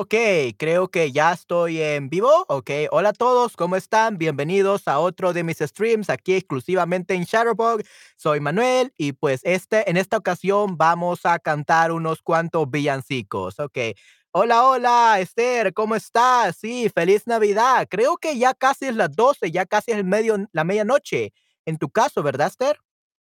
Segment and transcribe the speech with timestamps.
[0.00, 2.30] Okey, creo que ya estoy en vivo.
[2.46, 4.16] Okey, hola a todos, ¿cómo están?
[4.16, 7.82] Bienvenidos a otro de mis streams aquí exclusivamente en Shutterbug.
[8.16, 13.58] Soy Manuel y, pues, este en esta ocasión vamos a cantar unos cuantos villancicos.
[13.58, 13.96] Okey.
[14.30, 16.54] Hola, hola, Esther, ¿cómo estás?
[16.56, 17.88] Sí, feliz Navidad.
[17.90, 21.32] Creo que ya casi es las 12, ya casi es el medio la medianoche
[21.66, 22.78] en tu caso, ¿verdad, Esther?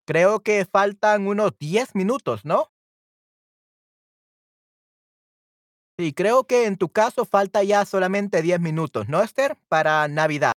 [0.07, 2.72] Creo que faltan unos 10 minutos, ¿no?
[5.99, 9.57] Sí, creo que en tu caso falta ya solamente 10 minutos, ¿no, Esther?
[9.69, 10.53] Para Navidad.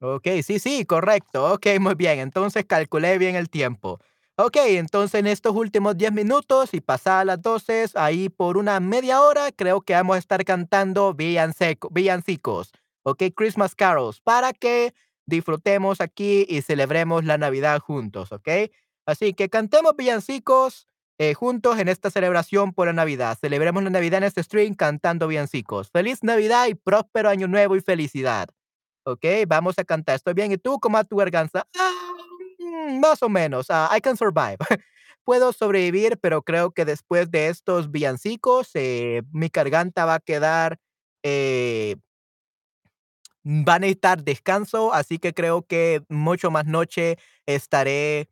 [0.00, 1.52] Okey, sí, sí, correcto.
[1.54, 2.18] Okey, muy bien.
[2.18, 4.00] Entonces calculé bien el tiempo.
[4.36, 9.20] Okey, entonces en estos últimos 10 minutos y pasadas las 12, ahí por una media
[9.22, 12.72] hora, creo que vamos a estar cantando villancicos,
[13.04, 14.94] okey, Christmas carols, para que
[15.26, 18.72] disfrutemos aquí y celebremos la Navidad juntos, ¿okey?
[19.06, 20.86] Así que cantemos villancicos,
[21.18, 23.38] eh, juntos en esta celebración por la Navidad.
[23.40, 25.90] Celebremos la Navidad en este stream cantando villancicos.
[25.90, 28.48] Feliz Navidad y próspero año nuevo y felicidad.
[29.04, 30.16] Okey, vamos a cantar.
[30.16, 30.78] Estoy bien, ¿y tú?
[30.80, 31.66] ¿Cómo va tu garganta?
[31.78, 32.12] Ah,
[33.00, 34.58] más o menos, ah, I can survive.
[35.24, 40.78] Puedo sobrevivir, pero creo que después de estos villancicos, eh, mi garganta va a quedar,
[41.22, 41.96] eh
[43.46, 48.28] va a necesitar descanso, así que creo que mucho más noche estaré,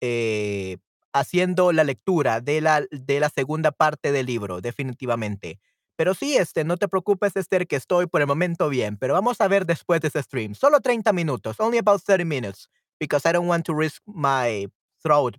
[0.00, 0.78] eh,
[1.12, 5.58] haciendo la lectura de la de la segunda parte del libro, definitivamente.
[5.96, 9.40] Pero sí, este, no te preocupes, Esther, que estoy por el momento bien, pero vamos
[9.40, 10.54] a ver después de ese stream.
[10.54, 14.66] Solo 30 minutos, only about 30 minutes, because I don't want to risk my
[15.02, 15.36] throat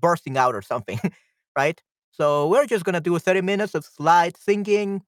[0.00, 0.98] bursting out or something,
[1.56, 1.80] right?
[2.10, 5.02] So we're just gonna do 30 minutes of light singing.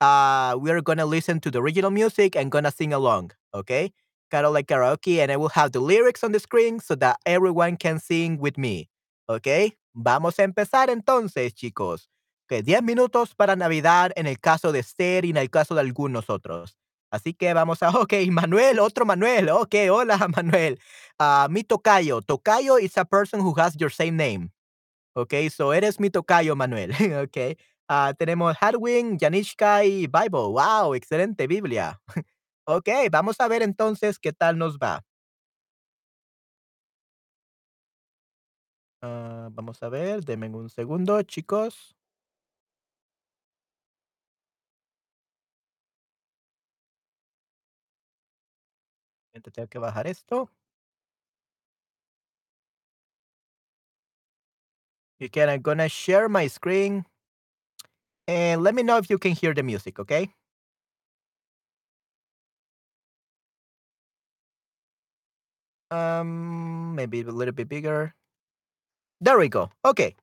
[0.00, 3.92] Uh, we're gonna listen to the original music and gonna sing along, okay?
[4.30, 7.16] Kind of like karaoke, and I will have the lyrics on the screen so that
[7.26, 8.88] everyone can sing with me,
[9.28, 9.72] okay?
[9.94, 12.08] Vamos a empezar entonces, chicos.
[12.48, 15.80] Que 10 minutos para Navidad en el caso de Esther y en el caso de
[15.80, 16.76] algunos otros.
[17.10, 19.48] Así que vamos a ok, Manuel, otro Manuel.
[19.50, 20.78] ok, hola, Manuel.
[21.18, 22.22] Ah, mi tocayo.
[22.22, 24.50] Tocayo is a person who has your same name.
[25.14, 26.92] Ok, so eres mi tocayo, Manuel.
[27.24, 27.56] Okey.
[27.88, 30.48] Ah, tenemos Hadwin, Yanishka y Bible.
[30.50, 32.00] Guau, excelente Biblia.
[32.66, 35.02] Okey, vamos a ver entonces qué tal nos va.
[39.02, 41.94] Ah, vamos a ver, denme un segundo, chicos.
[49.52, 50.50] tengo que bajar esto.
[55.20, 57.04] Again, I'm gonna share my screen.
[58.28, 60.28] And let me know if you can hear the music, okay?
[65.90, 68.14] Um, maybe a little bit bigger.
[69.22, 69.70] There we go.
[69.82, 70.14] Okay.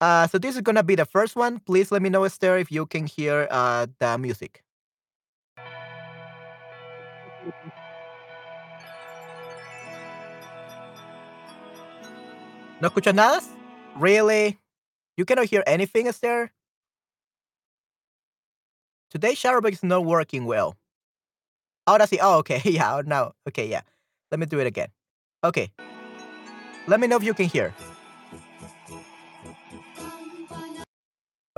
[0.00, 1.60] Uh, so this is gonna be the first one.
[1.60, 4.64] Please let me know, Esther, if you can hear uh, the music.
[12.80, 13.40] ¿No escuchas nada?
[13.96, 14.58] Really?
[15.16, 16.50] You cannot hear anything, Esther?
[19.12, 20.74] Today Shutterbug is not working well.
[21.86, 22.16] Ahora sí.
[22.22, 22.62] Oh, okay.
[22.64, 23.32] Yeah, now.
[23.46, 23.82] Okay, yeah.
[24.30, 24.88] Let me do it again.
[25.44, 25.70] Okay.
[26.86, 27.74] Let me know if you can hear.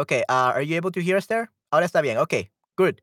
[0.01, 1.49] Okay, uh, are you able to hear us there?
[1.71, 2.19] Ahora está bien.
[2.19, 3.01] Okay, good.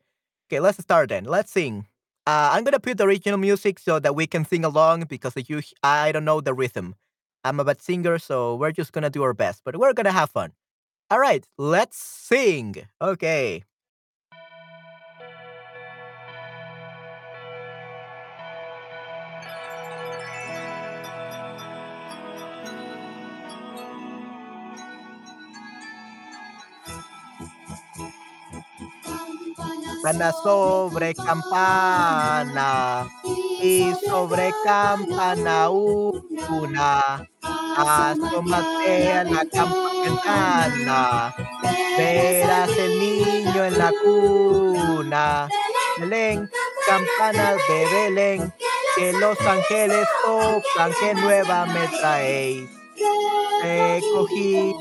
[0.49, 1.23] Okay, let's start then.
[1.23, 1.87] Let's sing.
[2.27, 5.61] Uh, I'm gonna put the original music so that we can sing along because you,
[5.81, 6.95] I don't know the rhythm.
[7.45, 10.29] I'm a bad singer, so we're just gonna do our best, but we're gonna have
[10.29, 10.51] fun.
[11.09, 12.75] All right, let's sing.
[13.01, 13.63] Okay.
[30.01, 33.07] Campana sobre campana
[33.61, 37.29] y sobre campana una.
[37.77, 41.35] Asómate a la campana,
[41.97, 45.47] verás el niño en la cuna.
[45.99, 46.49] Belén,
[46.87, 48.53] campanas de Belén,
[48.95, 52.80] que los ángeles tocan, que nueva me traéis.
[53.61, 54.75] Recogido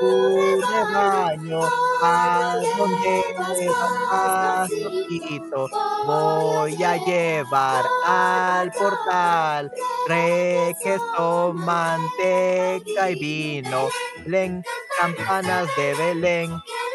[0.00, 1.60] tu rebaño,
[2.02, 5.68] a donde vas, pastorcito,
[6.06, 9.72] voy a llevar al portal
[10.06, 13.88] requesón, manteca y vino,
[14.26, 14.62] len,
[15.00, 16.50] campanas de Belén,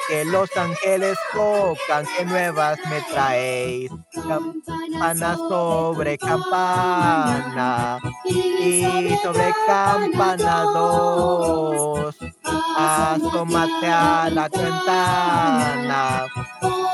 [0.07, 3.92] que los ángeles tocan, que nuevas me traéis.
[4.13, 12.15] Campana sobre campana y sobre campana dos.
[12.77, 16.25] Asómate a la ventana,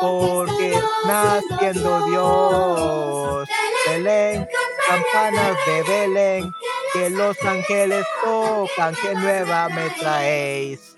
[0.02, 3.50] porque naciendo Dios.
[3.88, 4.48] Belén,
[4.88, 6.52] campanas de Belén,
[6.94, 10.98] que los ángeles tocan, que nueva me traéis.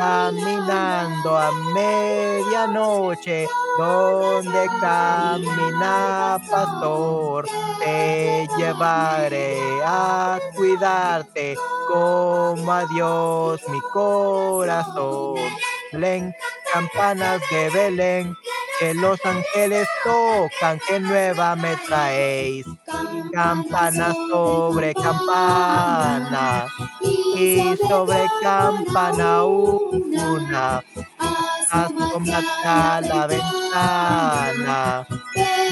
[0.00, 7.46] Caminando a medianoche, donde camina pastor,
[7.78, 11.54] te llevaré a cuidarte
[11.86, 15.36] como a Dios mi corazón.
[15.92, 16.34] Belén,
[16.72, 18.34] campanas de Belén,
[18.80, 22.64] que los ángeles tocan, que nueva me traéis.
[23.30, 26.66] Campana sobre campana
[27.36, 30.82] y sobre campana una.
[31.70, 35.06] Asómate a la ventana,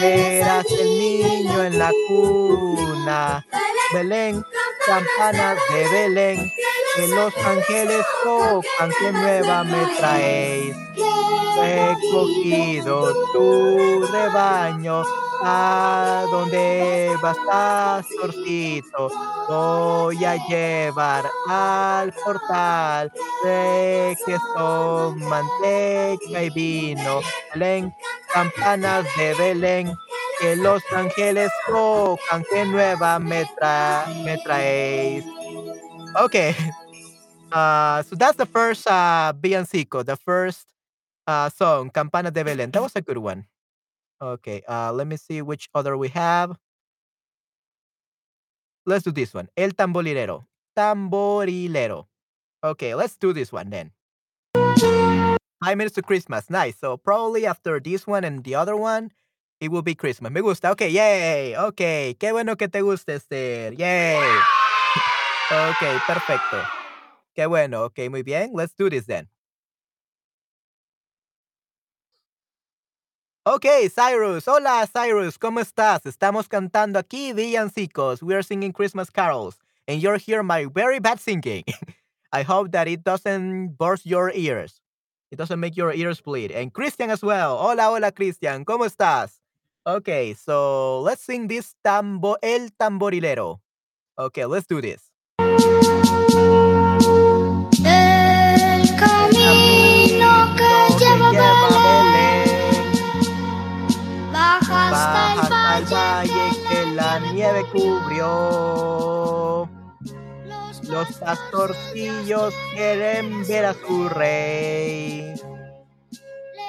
[0.00, 3.44] verás el niño en la cuna.
[3.92, 4.44] Belén,
[4.86, 6.52] campanas de Belén,
[6.94, 10.76] que los ángeles tocan, que nueva me traéis.
[11.56, 15.02] Recogido tu rebaño,
[15.42, 19.10] a donde vas, pastorcito,
[19.48, 23.12] voy a llevar al portal
[23.44, 27.20] de queso, manteca y vino.
[27.52, 27.92] Belén,
[28.32, 29.92] campanas de Belén,
[30.40, 35.24] que los ángeles tocan, que nueva me, tra me traéis.
[36.24, 36.54] Okay,
[37.52, 40.66] uh, so that's the first uh, villancico, the first
[41.26, 42.72] uh, song, Campana de Belén.
[42.72, 43.46] That was a good one.
[44.20, 46.56] Okay, uh, let me see which other we have.
[48.86, 49.48] Let's do this one.
[49.56, 50.46] El tamborilero.
[50.76, 52.06] Tamborilero.
[52.64, 53.92] Okay, let's do this one then.
[55.62, 56.50] Five minutes to Christmas.
[56.50, 56.76] Nice.
[56.80, 59.10] So probably after this one and the other one,
[59.60, 60.32] it will be Christmas.
[60.32, 60.70] Me gusta.
[60.70, 61.56] Okay, yay.
[61.56, 63.74] Okay, qué bueno que te guste, Esther.
[63.74, 64.16] Yay.
[65.52, 66.62] okay, perfecto.
[67.34, 67.84] Qué bueno.
[67.84, 68.52] Okay, muy bien.
[68.54, 69.28] Let's do this then.
[73.50, 74.46] Okay, Cyrus.
[74.46, 75.38] Hola, Cyrus.
[75.38, 76.04] ¿Cómo estás?
[76.04, 78.22] Estamos cantando aquí villancicos.
[78.22, 79.56] We are singing Christmas carols.
[79.86, 81.64] And you're here my very bad singing.
[82.32, 84.82] I hope that it doesn't burst your ears.
[85.30, 86.50] It doesn't make your ears bleed.
[86.52, 87.56] And Christian as well.
[87.56, 88.66] Hola, hola, Christian.
[88.66, 89.40] ¿Cómo estás?
[89.86, 93.62] Okay, so let's sing this tambo, El Tamborilero.
[94.18, 95.07] Okay, let's do this.
[108.18, 109.68] Los
[110.88, 115.34] Los pastorcillos quieren ver a su rey.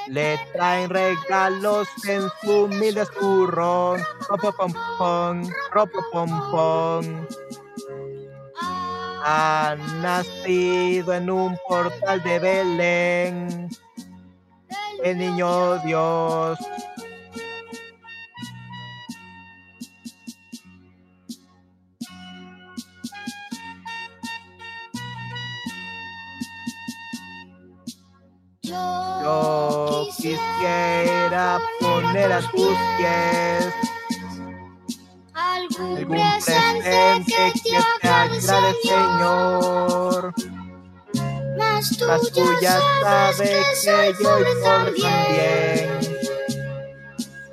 [0.07, 3.05] Le traen regalos en su humilde
[4.97, 5.43] pom,
[6.11, 7.25] pom, pom.
[9.23, 13.69] Ha nacido en un portal de Belén.
[15.03, 16.59] El niño Dios.
[28.69, 33.73] Yo quisiera poner a tus pies
[35.33, 36.07] algún
[36.39, 40.33] presente que te agrade, Señor.
[41.57, 44.29] Mas tú, ya sabes que yo
[44.63, 45.99] soy también.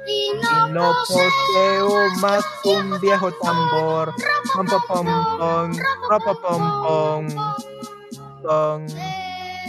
[0.06, 4.14] Y no, poseo más un viejo tambor.
[4.54, 5.06] Pom, pom, pom,
[5.38, 5.73] pom,
[6.08, 7.28] pom, pom,
[8.42, 9.25] pom.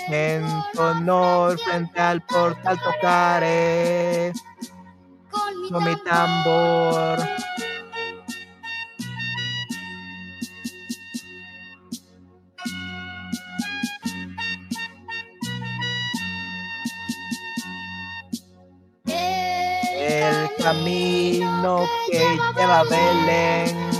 [0.09, 4.31] En tu honor frente al portal tocaré
[5.69, 7.19] con mi tambor.
[19.05, 23.96] El camino que lleva a Belén.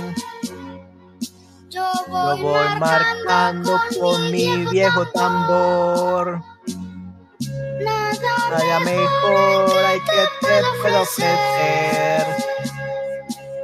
[1.70, 6.42] Yo voy, voy marcando con mi viejo tambor.
[7.80, 8.10] Nada
[8.50, 12.26] Nada mejor hay que te puedo ofrecer.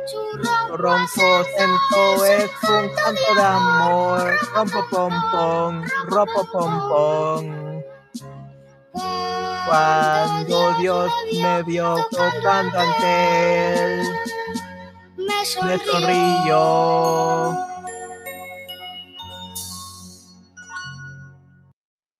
[0.06, 4.38] churro ronco cento es un canto de amor.
[4.54, 7.82] Rompo pom pom, ropo pom pom.
[9.66, 14.02] Cuando Dios me vio tocando ante él,
[15.16, 15.46] me
[15.78, 16.54] sonrió.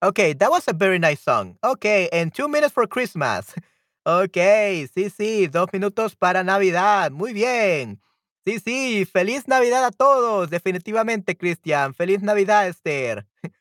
[0.04, 1.56] Okay, that was a very nice song.
[1.64, 3.54] Okay, and two minutes for Christmas.
[4.06, 7.10] Okay, sí, sí, dos minutos para Navidad.
[7.10, 8.02] Muy bien.
[8.44, 10.50] Sí, sí, feliz Navidad a todos.
[10.50, 11.94] Definitivamente, Cristian.
[11.94, 13.26] Feliz Navidad, Esther.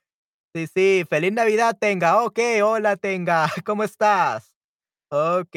[0.53, 2.21] Sí, sí, feliz Navidad, Tenga.
[2.23, 3.50] Ok, hola, Tenga.
[3.65, 4.53] ¿Cómo estás?
[5.09, 5.55] Ok,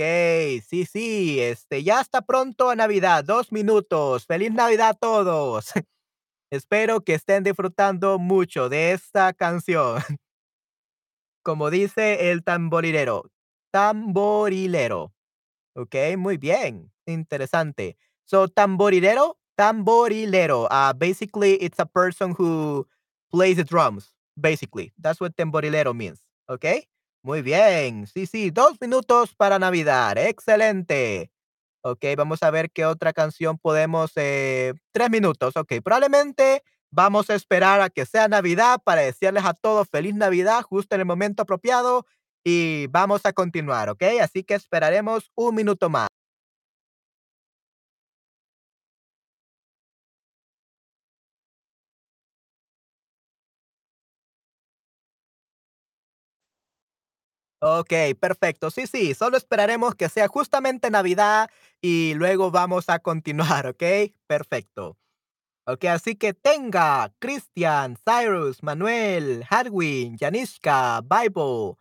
[0.67, 3.25] sí, sí, este, ya está pronto a Navidad.
[3.25, 4.25] Dos minutos.
[4.25, 5.73] Feliz Navidad a todos.
[6.51, 10.01] Espero que estén disfrutando mucho de esta canción.
[11.47, 13.31] Como dice el tamborilero.
[13.71, 15.15] Tamborilero.
[15.77, 16.93] Ok, muy bien.
[17.07, 17.97] Interesante.
[18.25, 20.65] So, tamborilero, tamborilero.
[20.65, 22.89] Uh, basically, it's a person who
[23.31, 24.13] plays the drums.
[24.37, 26.27] Basically, that's what tamborilero means.
[26.49, 26.65] Ok,
[27.23, 28.09] muy bien.
[28.09, 30.19] Sí, sí, dos minutos para Navidad.
[30.19, 31.31] Excelente.
[31.83, 34.11] Ok, vamos a ver qué otra canción podemos.
[34.17, 35.57] Eh, tres minutos.
[35.57, 36.65] Ok, probablemente
[36.97, 41.03] Vamos a esperar a que sea Navidad para decirles a todos feliz Navidad justo en
[41.03, 42.07] el momento apropiado
[42.43, 44.03] y vamos a continuar, ¿ok?
[44.23, 46.09] Así que esperaremos un minuto más.
[57.61, 58.71] Ok, perfecto.
[58.71, 61.49] Sí, sí, solo esperaremos que sea justamente Navidad
[61.81, 63.83] y luego vamos a continuar, ¿ok?
[64.27, 64.97] Perfecto.
[65.69, 71.75] Ok, así que tenga Christian, Cyrus, Manuel, Hadwin, Yanishka, Bible,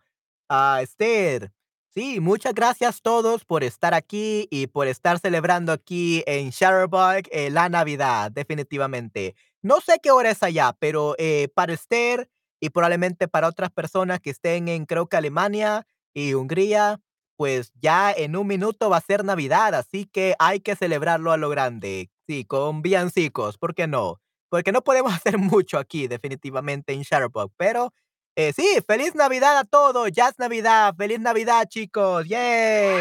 [0.48, 1.52] a Esther.
[1.94, 7.48] Sí, muchas gracias todos por estar aquí y por estar celebrando aquí en Shutterbug eh,
[7.50, 9.36] la Navidad, definitivamente.
[9.62, 12.28] No sé qué hora es allá, pero eh, para Esther
[12.60, 17.00] y probablemente para otras personas que estén en, creo que Alemania y Hungría,
[17.36, 21.36] pues ya en un minuto va a ser Navidad, así que hay que celebrarlo a
[21.36, 22.10] lo grande.
[22.26, 24.20] Sí, con villancicos, ¿por qué no?
[24.48, 27.52] Porque no podemos hacer mucho aquí, definitivamente, en Shutterbug.
[27.56, 27.92] Pero
[28.36, 30.10] eh, sí, feliz Navidad a todos.
[30.12, 30.94] Ya es Navidad.
[30.96, 32.26] Feliz Navidad, chicos.
[32.26, 33.00] ¡Yay!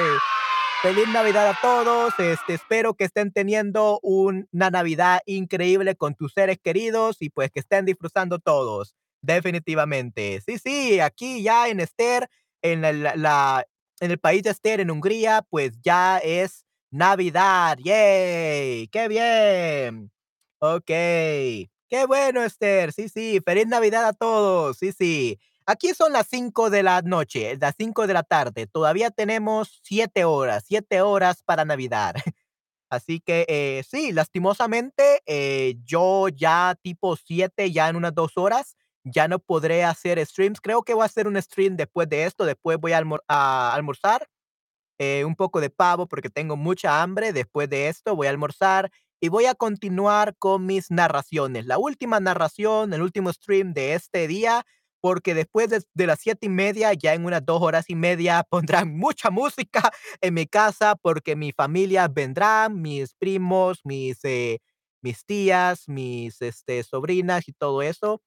[0.82, 2.14] Feliz Navidad a todos.
[2.20, 7.60] Este, espero que estén teniendo una Navidad increíble con tus seres queridos y pues que
[7.60, 8.96] estén disfrutando todos.
[9.22, 10.42] Definitivamente.
[10.46, 12.30] Sí, sí, aquí ya en Esther,
[12.62, 13.66] en la
[14.02, 16.65] en el país de Esther, en Hungría, pues ya es
[16.96, 17.78] Navidad.
[17.84, 18.88] ¡Yay!
[18.88, 20.12] ¡Qué bien!
[20.60, 20.88] Ok.
[20.88, 22.94] Qué bueno, Esther.
[22.94, 23.42] Sí, sí.
[23.46, 24.78] Feliz Navidad a todos.
[24.78, 25.38] Sí, sí.
[25.66, 28.68] Aquí son las 5 de la noche, las 5 de la tarde.
[28.68, 32.14] Todavía tenemos 7 horas, 7 horas para Navidad.
[32.90, 38.78] Así que eh, sí, lastimosamente, eh, yo ya tipo 7, ya en unas 2 horas,
[39.04, 40.62] ya no podré hacer streams.
[40.62, 42.46] Creo que voy a hacer un stream después de esto.
[42.46, 43.04] Después voy a,
[43.74, 44.28] almorzar
[45.00, 47.34] eh, un poco de pavo porque tengo mucha hambre.
[47.34, 51.66] Después de esto voy a almorzar y voy a continuar con mis narraciones.
[51.66, 54.66] La última narración, el último stream de este día,
[55.02, 58.98] porque después de, las siete y media, ya en unas dos horas y media, pondrán
[58.98, 64.60] mucha música en mi casa porque mi familia vendrá, mis primos, mis, eh,
[65.02, 68.22] mis tías, mis este, sobrinas y todo eso.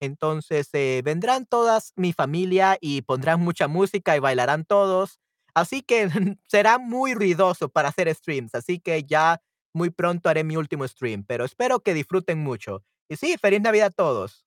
[0.00, 5.20] Entonces eh, vendrán todas mi familia y pondrán mucha música y bailarán todos.
[5.54, 6.08] Así que
[6.48, 8.54] será muy ruidoso para hacer streams.
[8.54, 9.40] Así que ya
[9.74, 11.24] muy pronto haré mi último stream.
[11.24, 12.84] Pero espero que disfruten mucho.
[13.08, 14.46] Y sí, feliz Navidad a todos.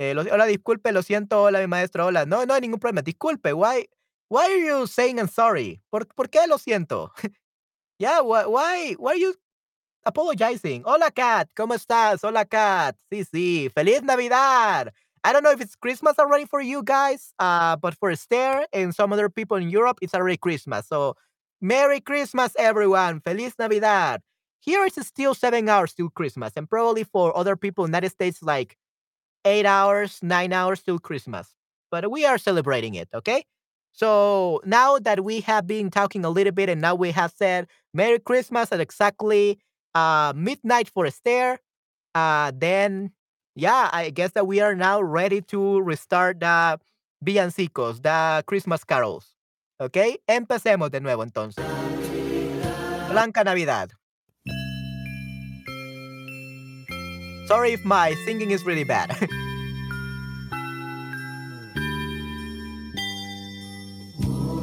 [0.00, 1.42] Eh, hola, disculpe, lo siento.
[1.42, 2.06] Hola, mi maestro.
[2.06, 2.24] Hola.
[2.26, 3.02] No, no hay ningún problema.
[3.02, 3.52] Disculpe.
[3.52, 3.88] Why,
[4.30, 5.80] why are you saying I'm sorry?
[5.90, 7.12] ¿Por, ¿por qué lo siento?
[7.98, 9.34] yeah, why, why, why are you
[10.04, 10.82] apologizing.
[10.84, 11.48] Hola, Kat.
[11.54, 12.24] ¿Cómo estás?
[12.24, 12.96] Hola, Kat.
[13.10, 13.70] Sí, sí.
[13.74, 14.92] Feliz Navidad.
[15.24, 18.94] I don't know if it's Christmas already for you guys, uh, but for Esther and
[18.94, 20.86] some other people in Europe, it's already Christmas.
[20.88, 21.16] So,
[21.60, 23.20] Merry Christmas, everyone.
[23.20, 24.20] Feliz Navidad.
[24.60, 28.10] Here it's still seven hours till Christmas, and probably for other people in the United
[28.10, 28.76] States, like
[29.44, 31.54] eight hours, nine hours till Christmas.
[31.90, 33.44] But we are celebrating it, okay?
[33.92, 37.66] So now that we have been talking a little bit and now we have said
[37.94, 39.58] Merry Christmas at exactly
[39.94, 41.58] uh, midnight for Esther.
[42.14, 43.12] Uh, then,
[43.58, 46.78] yeah, I guess that we are now ready to restart the
[47.24, 49.34] villancicos, the Christmas carols.
[49.80, 51.64] Okay, Empecemos de nuevo entonces.
[53.10, 53.90] Blanca Navidad.
[57.46, 59.16] Sorry if my singing is really bad.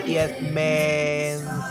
[0.06, 1.66] y es mensajera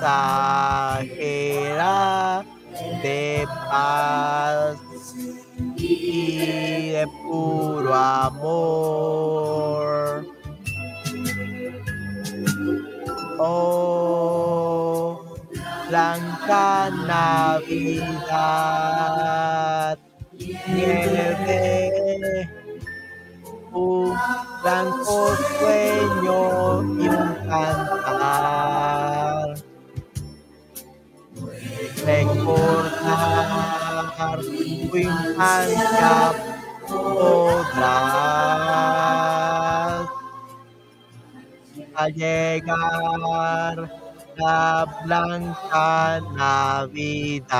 [3.02, 4.76] de paz
[5.76, 8.66] y de puro amor.
[13.38, 14.45] Oh.
[16.46, 18.38] Blanca Navidad,
[20.68, 22.48] nieve,
[23.72, 24.16] un
[24.62, 28.26] blanco sueño y un cantar.
[32.04, 33.56] Recordar
[34.90, 36.32] tu infancia
[36.86, 38.06] podrás
[41.96, 44.05] al llegar
[44.38, 47.56] la blanca Navidad.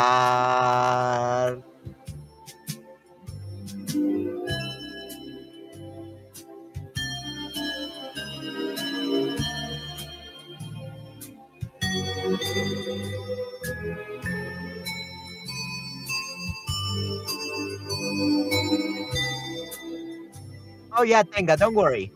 [20.99, 22.11] Oh yeah, Tenga, don't worry.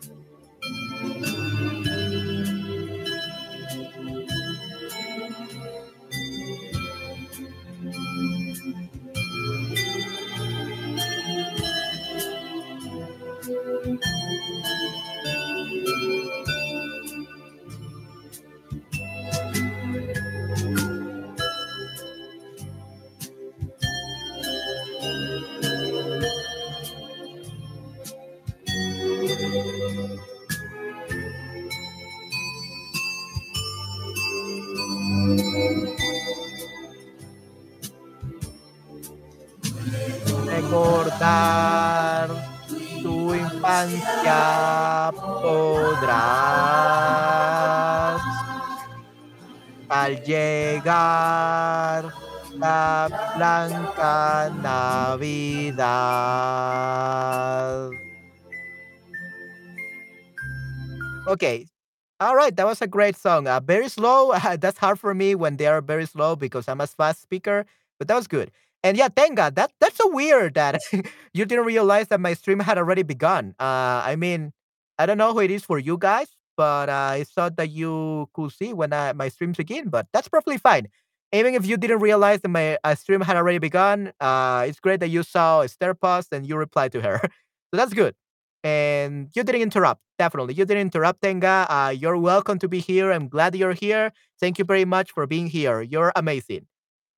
[62.20, 63.46] All right, that was a great song.
[63.46, 64.32] Uh, very slow.
[64.58, 67.64] that's hard for me when they are very slow because I'm a fast speaker,
[67.98, 68.50] but that was good.
[68.82, 70.80] And yeah, Tenga, that that's so weird that
[71.34, 73.54] you didn't realize that my stream had already begun.
[73.58, 74.52] Uh, I mean,
[74.98, 78.28] I don't know who it is for you guys, but uh, I thought that you
[78.34, 79.88] could see when I, my streams begin.
[79.90, 80.88] But that's perfectly fine.
[81.32, 85.00] Even if you didn't realize that my uh, stream had already begun, uh, it's great
[85.00, 87.20] that you saw Esther post and you replied to her.
[87.22, 88.14] so that's good.
[88.62, 90.02] And you didn't interrupt.
[90.18, 91.66] Definitely, you didn't interrupt, Tenga.
[91.70, 93.10] Uh, you're welcome to be here.
[93.10, 94.12] I'm glad you're here.
[94.38, 95.80] Thank you very much for being here.
[95.80, 96.66] You're amazing.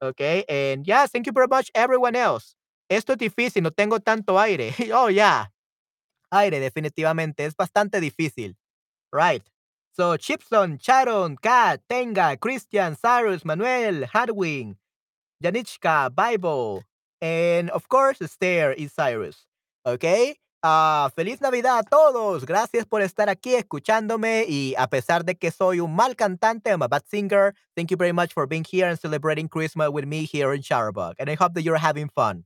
[0.00, 2.54] Okay, and yeah, thank you very much, everyone else.
[2.92, 4.74] Esto es difícil, no tengo tanto aire.
[4.92, 5.46] oh, yeah.
[6.30, 7.40] Aire, definitivamente.
[7.40, 8.54] Es bastante difícil.
[9.10, 9.42] Right.
[9.94, 14.76] So, Chipson, Charon, Kat, Tenga, Christian, Cyrus, Manuel, Hadwin,
[15.42, 16.82] Janichka, Bible,
[17.20, 19.46] and of course, Esther y Cyrus.
[19.86, 20.36] Okay.
[20.64, 22.46] Ah, feliz Navidad a todos.
[22.46, 26.82] Gracias por estar aquí escuchándome y a pesar de que soy un mal cantante, I'm
[26.82, 27.54] a bad singer.
[27.74, 31.14] Thank you very much for being here and celebrating Christmas with me here in Sharbug.
[31.18, 32.44] And I hope that you're having fun.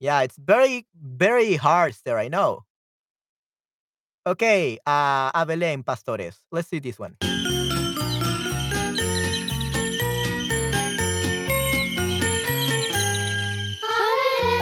[0.00, 2.64] Yeah, it's very, very hard there, I know.
[4.26, 6.38] Okay, uh, a Belén, Pastores.
[6.50, 7.16] Let's see this one.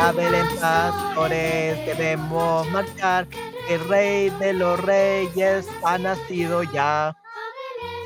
[0.01, 3.27] A Belén, pastores, debemos marchar.
[3.69, 7.17] El rey de los reyes ha nacido ya.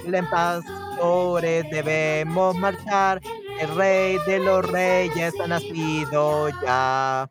[0.03, 3.21] Belén, pastores, debemos marchar.
[3.61, 7.31] El rey de los reyes ha nacido ya.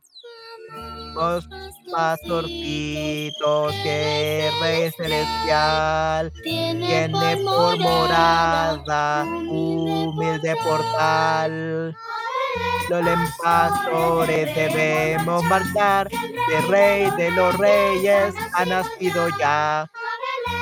[1.16, 1.50] Los
[1.92, 11.96] pastorcitos que el rey celestial tiene por morada humilde portal.
[12.90, 19.90] Los pastores debemos marchar, el rey de los reyes ha nacido ya.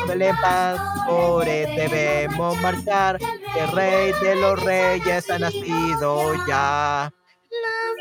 [0.07, 3.17] Belén pastores debemos marchar,
[3.57, 7.11] el rey de los reyes ha nacido ya.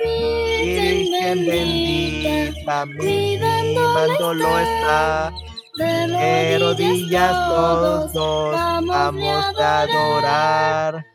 [0.05, 5.33] Virgen bendita, mi lo está.
[5.79, 8.13] De rodillas todos
[8.87, 11.08] vamos a adorar.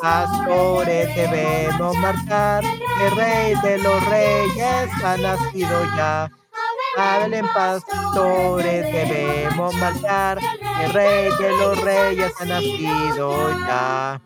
[0.00, 6.30] Pastores debemos marchar, el rey de los reyes ha nacido ya.
[7.32, 10.38] en pastores debemos marchar,
[10.82, 14.20] el rey de los reyes ha nacido ya.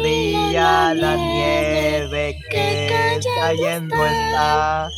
[0.00, 4.88] Brilla la nieve que cayendo está.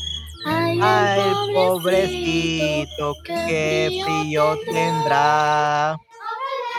[0.47, 1.21] Ay,
[1.53, 5.99] pobrecito, qué frío tendrá.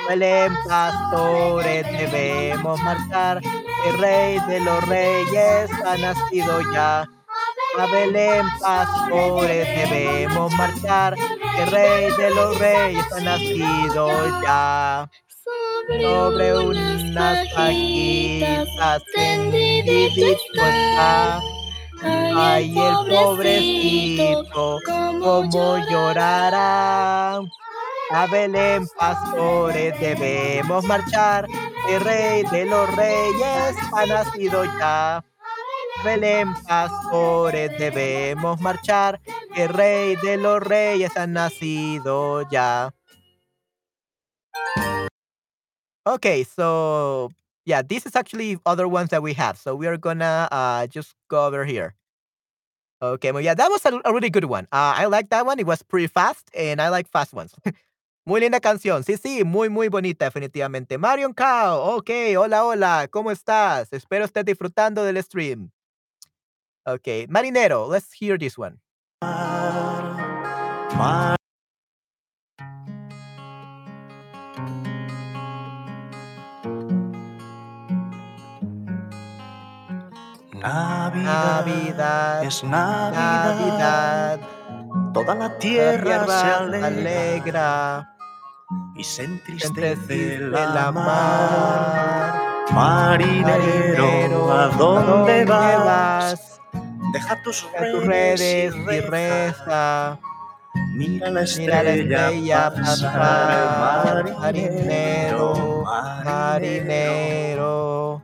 [0.10, 3.40] Belén, pastores, debemos marchar.
[3.86, 7.02] El rey de los reyes ha nacido ya.
[7.78, 11.16] A Belén, pastores, debemos marchar.
[11.60, 15.08] El rey de los reyes ha nacido ya.
[16.02, 20.26] Sobre unas pajitas tendidito
[20.66, 21.40] está.
[22.02, 24.80] Ay, el pobrecito,
[25.22, 27.42] cómo llorará.
[28.12, 31.48] A Belén, pastores, debemos marchar.
[31.88, 35.24] El rey de los reyes ha nacido ya.
[36.04, 39.20] Belén, pastores, debemos marchar.
[39.56, 42.92] El rey de los reyes ha nacido ya.
[46.08, 47.32] Okay, so
[47.66, 49.60] yeah, this is actually other ones that we have.
[49.60, 51.94] So we are gonna uh, just go over here.
[53.02, 54.66] Okay, well, yeah, that was a, a really good one.
[54.72, 55.60] Uh, I like that one.
[55.60, 57.54] It was pretty fast, and I like fast ones.
[58.30, 59.04] muy linda canción.
[59.04, 61.00] Sí, sí, muy, muy bonita, definitivamente.
[61.00, 61.80] Marion Cow.
[61.98, 63.08] Ok, hola, hola.
[63.10, 63.92] ¿Cómo estás?
[63.92, 65.72] Espero estés disfrutando del stream.
[66.86, 67.92] Okay, Marinero.
[67.92, 68.78] Let's hear this one.
[80.54, 83.58] Navidad, Navidad, es Navidad.
[83.58, 84.40] Navidad.
[85.14, 88.19] Toda la La tierra, se se alegra, alegra.
[88.96, 90.94] Y se entristece la mar.
[90.94, 92.50] mar.
[92.72, 96.62] Marinero, ¿a dónde vas?
[97.14, 100.20] Deja tus redes y reza.
[100.96, 105.84] Mira la Mira la estrella pasar, marinero,
[106.24, 108.22] Marinero.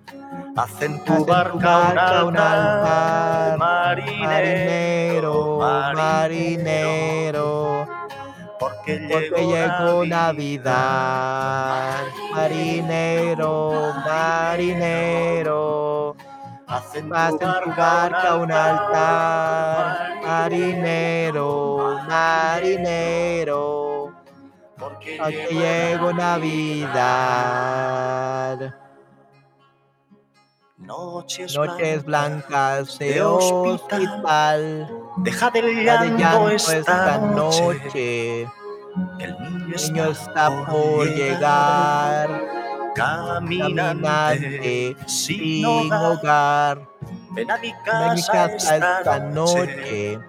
[0.56, 5.60] Haz en tu barca un altar, marinero,
[5.96, 7.75] marinero.
[8.60, 12.04] Porque Porque llegó Navidad.
[12.34, 16.16] Marinero, marinero.
[16.68, 17.14] Haz en tu
[17.78, 20.16] barca un altar.
[20.24, 24.14] Marinero, marinero.
[24.78, 26.96] porque Porque llegó Navidad.
[30.78, 34.90] Noches, Noches blancas de de hospital.
[35.18, 38.42] Deja del La de llanto llanto esta esta noche.
[39.20, 42.42] El niño El niño está está por llegar.
[42.96, 46.88] Caminante, sin hogar.
[47.32, 50.20] Ven a mi casa esta esta noche.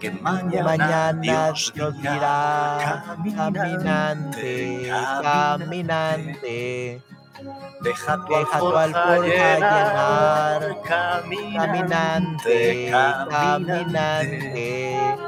[0.00, 3.36] Que mañana, mañana Dios Dios dirá, dirá.
[3.36, 7.02] caminante, Caminante, caminante.
[7.44, 7.76] Caminante.
[7.80, 10.82] Deja tu Deja tu alforja alforja llenar, llenar.
[10.82, 12.88] caminante, Caminante,
[13.28, 15.18] caminante, caminante.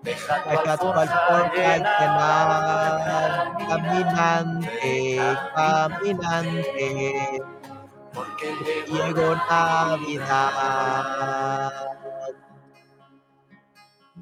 [0.04, 3.58] Deja tu Deja tu alforja alforja llenar, llenar.
[3.68, 7.42] Caminante, caminante.
[8.14, 10.32] porque Llegó Navidad.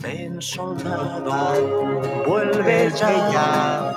[0.04, 3.94] Ven soldado, Vuelve ya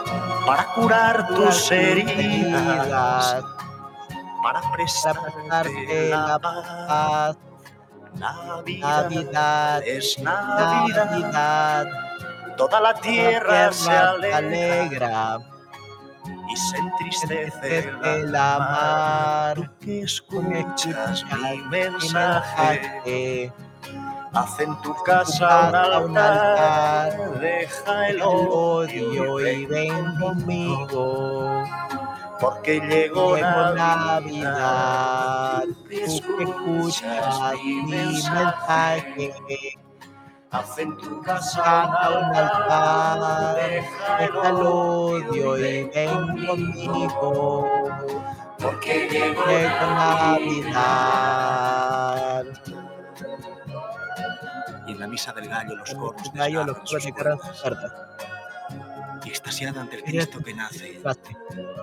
[0.46, 3.42] para curar tus heridas,
[4.40, 7.36] para prestarte la paz.
[8.14, 11.86] Navidad, Navidad, es Navidad,
[12.56, 15.38] toda la tierra se alegra
[16.48, 17.92] y se entristece
[18.26, 19.56] la mar.
[19.56, 23.52] Tú que escuchas mi mensaje.
[24.36, 25.68] Haz en tu casa
[26.04, 31.64] un altar, deja el odio y ven conmigo.
[32.38, 35.64] porque llegó Llegó Navidad.
[35.90, 39.32] Escuchas mi mensaje,
[40.50, 47.66] haz en tu casa un altar, deja el odio y ven conmigo,
[48.58, 51.06] porque llegó Llegó Navidad.
[54.86, 57.92] Y en la misa del gallo los coros gallo los desgarran sus coros sus cuerdas.
[57.92, 57.92] puertas.
[59.24, 61.00] Y extasiada ante el Cristo que nace,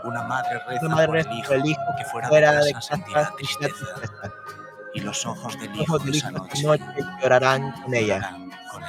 [0.05, 2.73] una madre reza madre por el hijo, por el hijo que fuera, Fuera de de
[2.73, 3.73] casa casa sentirá tristeza.
[3.95, 4.33] tristeza.
[4.93, 6.85] Y los ojos del hijo ojos del esa hijo noche esa noche
[7.21, 8.37] llorarán con ella.
[8.71, 8.83] con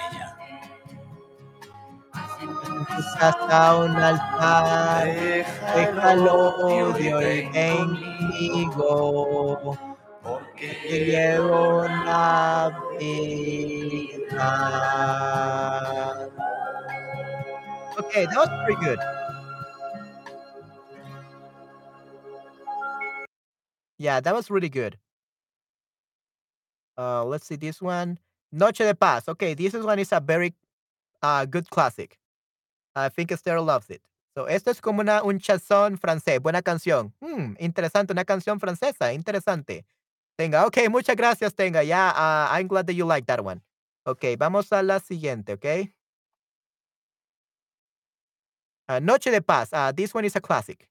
[2.84, 5.06] casa un altar.
[5.06, 7.86] Deja el odio y ven
[8.60, 9.93] conmigo.
[10.24, 12.74] Porque Que llegó Navidad.
[17.98, 18.98] Okay, that was pretty good.
[23.98, 24.98] Yeah, that was really good.
[26.96, 28.18] Uh, let's see this one.
[28.50, 29.28] Noche de Paz.
[29.28, 30.54] Okay, this one is a very
[31.22, 32.18] uh, good classic.
[32.96, 34.02] I think Esther loves it.
[34.36, 36.40] So, esto es como una, un chanson francés.
[36.40, 37.12] Buena canción.
[37.20, 39.12] Hmm, interesante, una canción francesa.
[39.12, 39.84] Interesante.
[40.36, 41.82] Tenga, ok, muchas gracias, Tenga.
[41.84, 43.62] Ya, uh, I'm glad that you like that one.
[44.04, 45.92] Ok, vamos a la siguiente, ok.
[48.88, 49.70] Uh, Noche de Paz.
[49.72, 50.88] Uh, this one is a classic.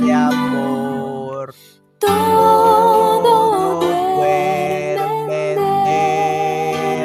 [0.00, 1.54] De amor,
[1.98, 5.56] todo duerme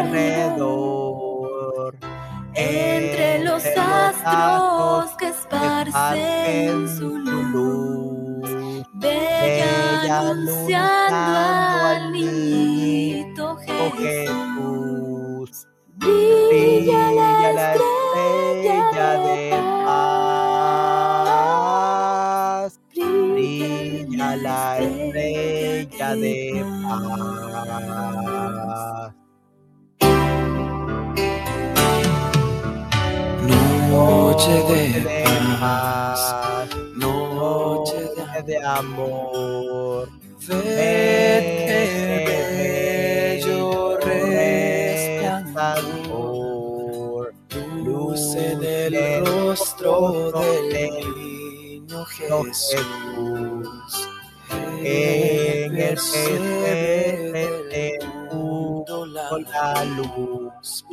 [0.02, 1.98] alrededor.
[2.54, 8.50] entre los astros que esparcen su luz,
[8.94, 10.93] bella anunciando
[34.46, 35.24] Noche de
[35.58, 36.22] paz,
[36.98, 38.02] noche
[38.46, 40.10] de amor.
[40.46, 40.60] Qué
[43.40, 45.34] bello resplandor,
[47.86, 50.66] luz en el rostro del
[51.16, 52.84] niño Jesús.
[54.84, 58.23] En el del del mundo
[59.14, 60.84] la Con la luz.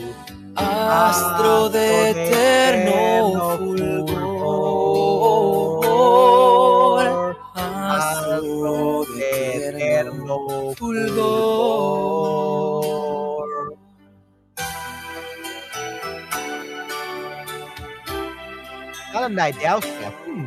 [0.57, 4.57] astro de eterno fulgor,
[7.65, 10.37] astro de eterno
[10.77, 12.01] fulgor.
[19.41, 20.13] De Austria.
[20.27, 20.47] Hmm,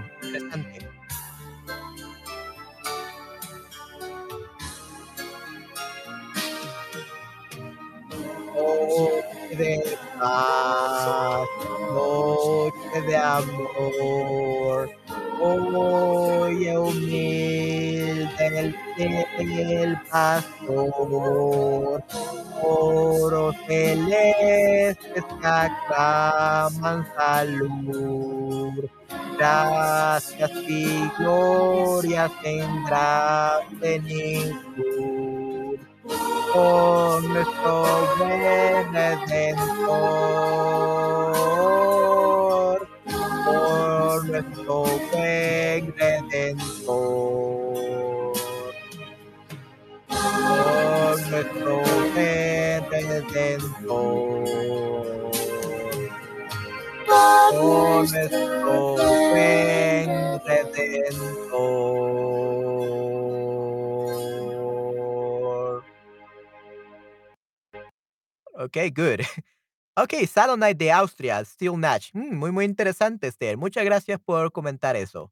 [9.55, 11.47] de paz,
[11.91, 14.89] noche de amor.
[15.39, 18.75] Oye, humilde el,
[19.37, 22.03] el pastor.
[22.61, 28.89] Oro celeste que aclaman salud.
[29.37, 34.82] Gracias y glorias tendrá plenitud.
[36.53, 37.75] Con nuestro
[38.19, 38.47] redentor.
[43.45, 44.75] Por nuestro
[45.11, 46.93] buen redentor.
[50.07, 51.73] Por nuestro
[52.13, 54.45] buen redentor.
[57.09, 59.73] Por nuestro buen.
[68.65, 69.21] Okay, good.
[69.95, 72.09] Okay, Saddle Night de Austria, Steel Natch.
[72.15, 73.57] Mm, muy, muy interesante, Esther.
[73.57, 75.31] Muchas gracias por comentar eso.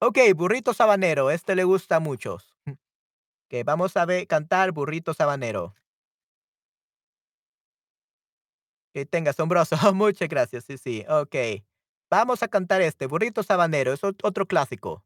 [0.00, 2.54] Ok, Burrito Sabanero, este le gusta a muchos.
[3.50, 5.74] Que vamos a ver cantar Burrito Sabanero.
[8.94, 9.76] Que tenga asombroso.
[9.94, 11.04] Muchas gracias, sí, sí.
[11.08, 11.34] Ok.
[12.10, 15.04] Vamos a cantar este, Burrito Sabanero, es ot- otro clásico.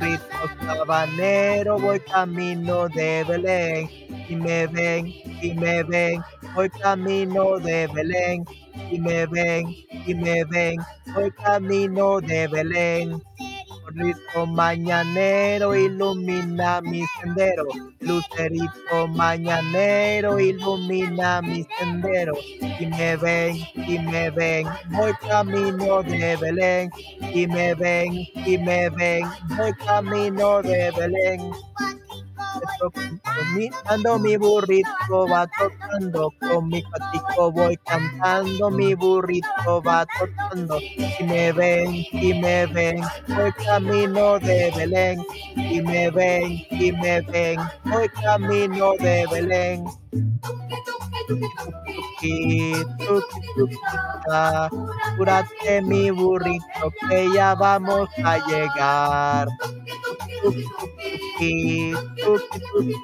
[0.00, 3.88] Mi burrito sabanero voy camino de Belén.
[4.28, 5.06] Y me ven,
[5.42, 6.22] y me ven,
[6.54, 8.44] voy camino de Belén.
[8.90, 9.68] Y me ven,
[10.06, 10.76] y me ven,
[11.14, 13.22] voy camino de Belén.
[13.92, 17.64] Lucerito mañanero ilumina mi sendero.
[18.00, 22.32] Lucerito mañanero ilumina mi sendero.
[22.80, 26.90] Y me ven, y me ven, voy camino de Belén.
[27.32, 28.12] Y me ven,
[28.46, 31.52] y me ven, voy camino de Belén.
[33.86, 40.78] Ando mi burrito va tocando, con mi patico voy cantando, mi burrito va tocando.
[40.80, 45.24] Y me ven, y me ven, voy camino de Belén.
[45.56, 49.84] Y me ven, y me ven, voy camino de Belén.
[54.28, 59.48] Apúrate mi burrito que ya vamos a llegar.
[60.42, 60.93] Tuki, tuki,
[61.38, 62.94] tuki, tuki, tuki.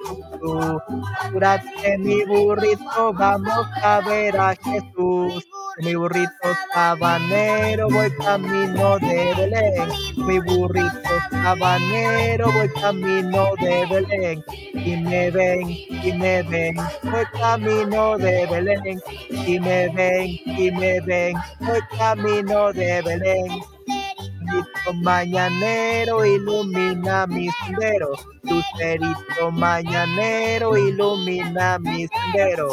[1.20, 5.46] Apúrate mi burrito, vamos a ver a Jesús.
[5.78, 9.88] Mi burrito sabanero, voy camino de Belén.
[10.16, 14.44] Mi burrito sabanero, voy camino de Belén.
[14.74, 19.00] Y me ven, y me ven, voy camino de Belén.
[19.30, 23.60] Y me ven, y me ven, voy camino de Belén.
[24.40, 28.10] Lucerito mañanero ilumina mi sendero.
[28.42, 32.68] Lucerito mañanero ilumina mi sendero.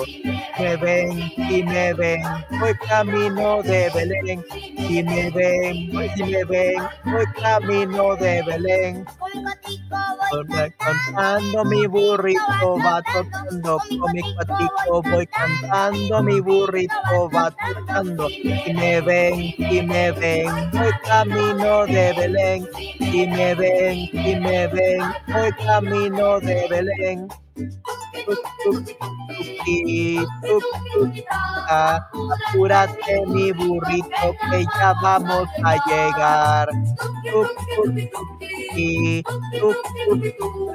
[0.60, 2.22] Me ven y me ven,
[2.60, 4.46] voy camino de Belén.
[4.78, 9.06] Y me ven, y me ven, voy camino de Belén.
[10.32, 18.30] Voy cantando mi burrito va tocando con mi cuatico voy cantando mi burrito va tocando
[18.30, 22.68] y me ven y me ven voy camino de Belén
[23.00, 27.28] y me ven y me ven voy camino de Belén
[31.68, 32.00] ah,
[32.50, 36.70] apúrate mi burrito que ya vamos a llegar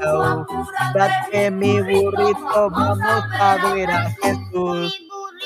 [0.05, 0.45] au.
[0.79, 5.01] Apúrate mi burrito vamos a ver a Jesús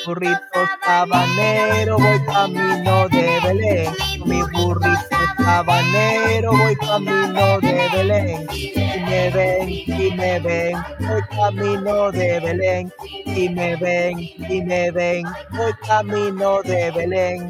[0.04, 3.92] burrito sabanero, voy camino de Belén.
[4.24, 5.15] Mi burrito
[5.46, 8.46] sabanero, voy camino de Belén.
[8.50, 12.92] Y me ven, y me ven, voy camino de Belén.
[13.24, 17.48] Y me ven, y me ven, voy camino de Belén.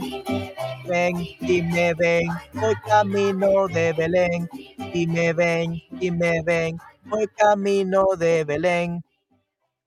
[0.87, 4.49] Ven, y me ven, voy camino de Belén.
[4.93, 9.03] Y me ven, y me ven, voy camino de Belén.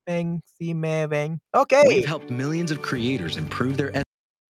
[0.07, 1.39] Ven, si me ven.
[1.53, 1.83] Okay.
[1.87, 3.91] We've helped millions of creators improve their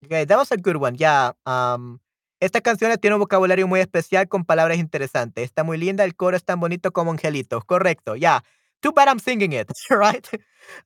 [0.06, 0.96] Okay, that was a good one.
[0.96, 1.34] Yeah.
[1.46, 2.00] Um,
[2.40, 5.46] esta canción tiene un vocabulario muy especial con palabras interesantes.
[5.46, 7.64] Está muy linda, el coro es tan bonito como angelitos.
[7.66, 8.16] Correcto.
[8.16, 8.44] Yeah.
[8.82, 10.26] Too bad I'm singing it, right?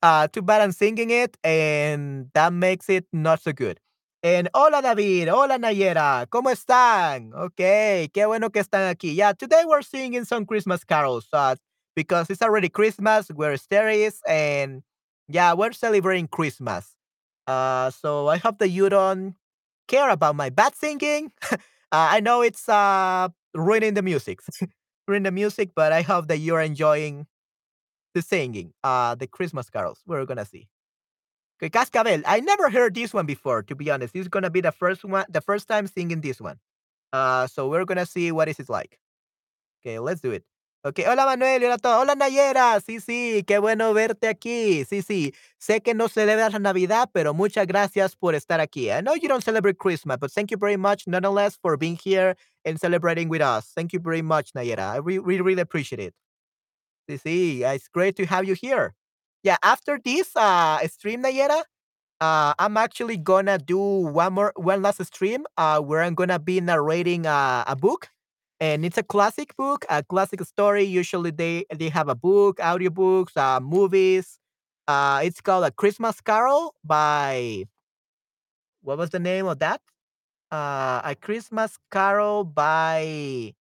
[0.02, 3.78] Uh, too bad I'm singing it, and that makes it not so good.
[4.24, 7.32] And hola David, hola Nayera, ¿cómo están?
[7.34, 9.14] Okay, qué bueno que están aquí.
[9.14, 11.56] Yeah, today we're singing some Christmas carols uh,
[11.94, 14.82] because it's already Christmas, we're Steris, and
[15.28, 16.96] yeah, we're celebrating Christmas.
[17.46, 19.36] Uh, so I hope that you don't
[19.88, 21.32] care about my bad singing.
[21.52, 21.56] uh,
[21.92, 24.40] I know it's uh ruining the music,
[25.08, 27.26] ruining the music, but I hope that you're enjoying
[28.14, 30.00] the singing, uh, the Christmas carols.
[30.06, 30.68] We're gonna see.
[31.62, 32.22] Okay, Cascabel.
[32.26, 34.12] I never heard this one before, to be honest.
[34.14, 36.58] This is gonna be the first one, the first time singing this one.
[37.12, 38.98] Uh, so we're gonna see what is it like.
[39.82, 40.44] Okay, let's do it.
[40.86, 42.02] Okay, hola Manuel, hola a todos.
[42.02, 44.84] Hola Nayera, sí, sí, qué bueno verte aquí.
[44.84, 48.90] Sí, sí, sé que no celebras la Navidad, pero muchas gracias por estar aquí.
[48.90, 52.36] I know you don't celebrate Christmas, but thank you very much nonetheless for being here
[52.66, 53.72] and celebrating with us.
[53.74, 54.92] Thank you very much, Nayera.
[54.92, 56.14] I re- really, really appreciate it.
[57.08, 58.94] Sí, sí, it's great to have you here.
[59.42, 61.62] Yeah, after this uh, stream, Nayera,
[62.20, 66.60] uh, I'm actually gonna do one more, one last stream uh, where I'm gonna be
[66.60, 68.10] narrating uh, a book
[68.60, 70.84] and it's a classic book, a classic story.
[70.84, 74.38] Usually they they have a book, audiobooks, uh, movies.
[74.88, 77.64] Uh, it's called A Christmas Carol by
[78.82, 79.80] what was the name of that?
[80.52, 83.54] Uh, a Christmas Carol by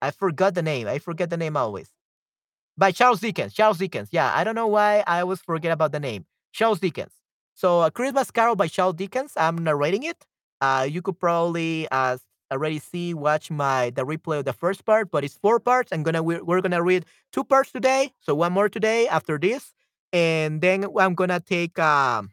[0.00, 0.88] I forgot the name.
[0.88, 1.88] I forget the name always.
[2.78, 3.54] By Charles Dickens.
[3.54, 4.10] Charles Dickens.
[4.12, 6.26] Yeah, I don't know why I always forget about the name.
[6.52, 7.12] Charles Dickens.
[7.54, 9.32] So, A Christmas Carol by Charles Dickens.
[9.36, 10.26] I'm narrating it.
[10.60, 12.18] Uh, you could probably uh,
[12.52, 15.92] already see, watch my the replay of the first part, but it's four parts.
[15.92, 19.72] I'm gonna we're, we're gonna read two parts today, so one more today after this,
[20.12, 22.30] and then I'm gonna take um.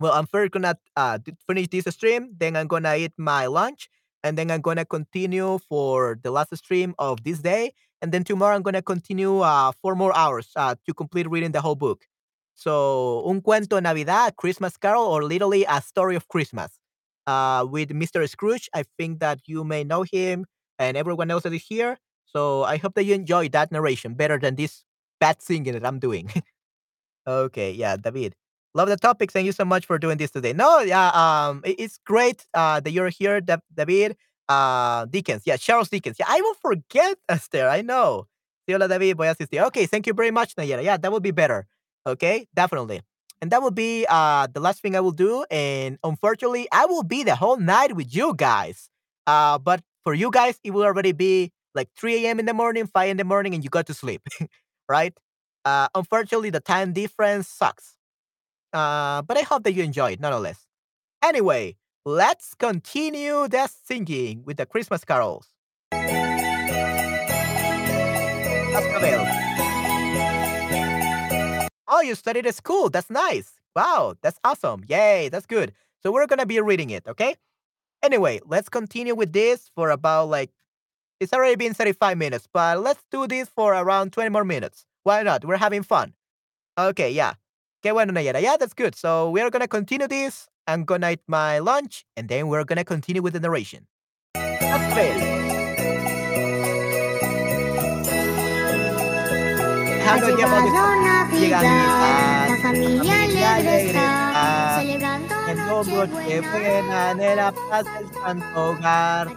[0.00, 3.88] Well, I'm first gonna uh, finish this stream, then I'm gonna eat my lunch,
[4.24, 8.56] and then I'm gonna continue for the last stream of this day, and then tomorrow
[8.56, 12.06] I'm gonna continue uh, four more hours uh, to complete reading the whole book.
[12.54, 16.72] So, un cuento Navidad, Christmas Carol, or literally a story of Christmas
[17.26, 18.28] uh, with Mr.
[18.28, 18.68] Scrooge.
[18.74, 20.46] I think that you may know him
[20.78, 21.98] and everyone else that is here.
[22.26, 24.84] So I hope that you enjoy that narration better than this
[25.20, 26.30] bad singing that I'm doing.
[27.26, 28.34] okay, yeah, David.
[28.74, 29.30] Love the topic.
[29.30, 30.54] Thank you so much for doing this today.
[30.54, 34.16] No, yeah, um, it's great uh, that you're here, David.
[34.48, 36.16] Uh, Dickens, yeah, Charles Dickens.
[36.18, 37.68] Yeah, I will forget Esther.
[37.68, 38.26] I know.
[38.66, 39.16] Hola, David.
[39.16, 39.62] Voy a asistir.
[39.66, 40.82] Okay, thank you very much, Nayara.
[40.82, 41.66] Yeah, that would be better.
[42.06, 43.02] Okay, definitely.
[43.42, 45.44] And that will be uh, the last thing I will do.
[45.50, 48.88] And unfortunately, I will be the whole night with you guys.
[49.26, 52.38] Uh, but for you guys, it will already be like 3 a.m.
[52.38, 54.22] in the morning, 5 in the morning, and you got to sleep,
[54.88, 55.12] right?
[55.64, 57.96] Uh, unfortunately, the time difference sucks.
[58.72, 60.64] Uh, but I hope that you enjoy it, nonetheless.
[61.22, 65.48] Anyway, let's continue the singing with the Christmas carols.
[68.72, 69.51] Cascabel.
[71.94, 72.88] Oh, you studied at school.
[72.88, 73.52] That's nice.
[73.76, 74.82] Wow, that's awesome.
[74.88, 75.74] Yay, that's good.
[76.02, 77.36] So we're gonna be reading it, okay?
[78.02, 80.50] Anyway, let's continue with this for about like
[81.20, 84.86] it's already been 35 minutes, but let's do this for around 20 more minutes.
[85.02, 85.44] Why not?
[85.44, 86.14] We're having fun.
[86.78, 87.34] Okay, yeah.
[87.84, 88.40] Qué bueno, Nayara.
[88.40, 88.94] Yeah, that's good.
[88.94, 90.48] So we are gonna continue this.
[90.66, 93.86] I'm gonna eat my lunch, and then we're gonna continue with the narration.
[94.34, 95.41] Ha
[100.14, 100.62] Dejando el tiempo de-
[101.02, 109.28] Navidad, la familia alegre está, celebrando Celebrando Nochebuena en la paz del santo hogar.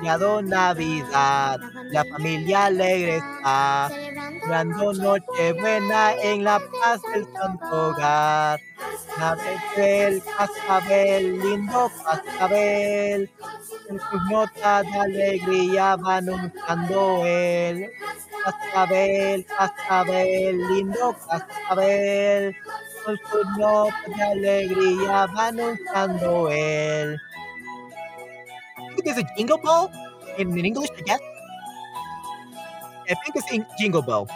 [0.00, 3.90] Llegado Navidad, la familia alegre está.
[3.90, 8.60] Celebrando Nochebuena en la paz del santo hogar.
[9.16, 13.30] Cascabel, cascabel, lindo cascabel.
[13.90, 17.90] En sus notas de alegría va anunciando él.
[18.44, 22.56] Cascabel, cascabel, lindo cascabel.
[23.04, 27.20] Con sus notas de alegría va anunciando él.
[28.90, 29.90] I think it's a jingle bell
[30.38, 31.20] in, in English, I guess.
[33.08, 34.28] I think it's in jingle bell.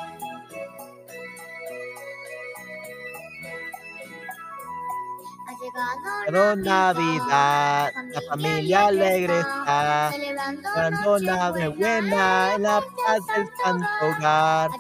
[6.27, 10.11] Llegó Navidad, la familia alegre está.
[10.12, 14.70] Celebrando Navidad en la paz del santo hogar.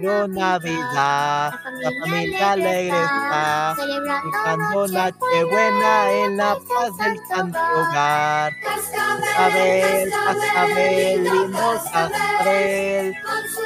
[0.00, 1.52] Llegó Navidad,
[1.82, 3.74] la familia alegre está.
[3.76, 8.52] Celebrando Nochebuena en la paz del santo hogar.
[8.62, 13.14] Cascabel, cascabel, lindo cascabel.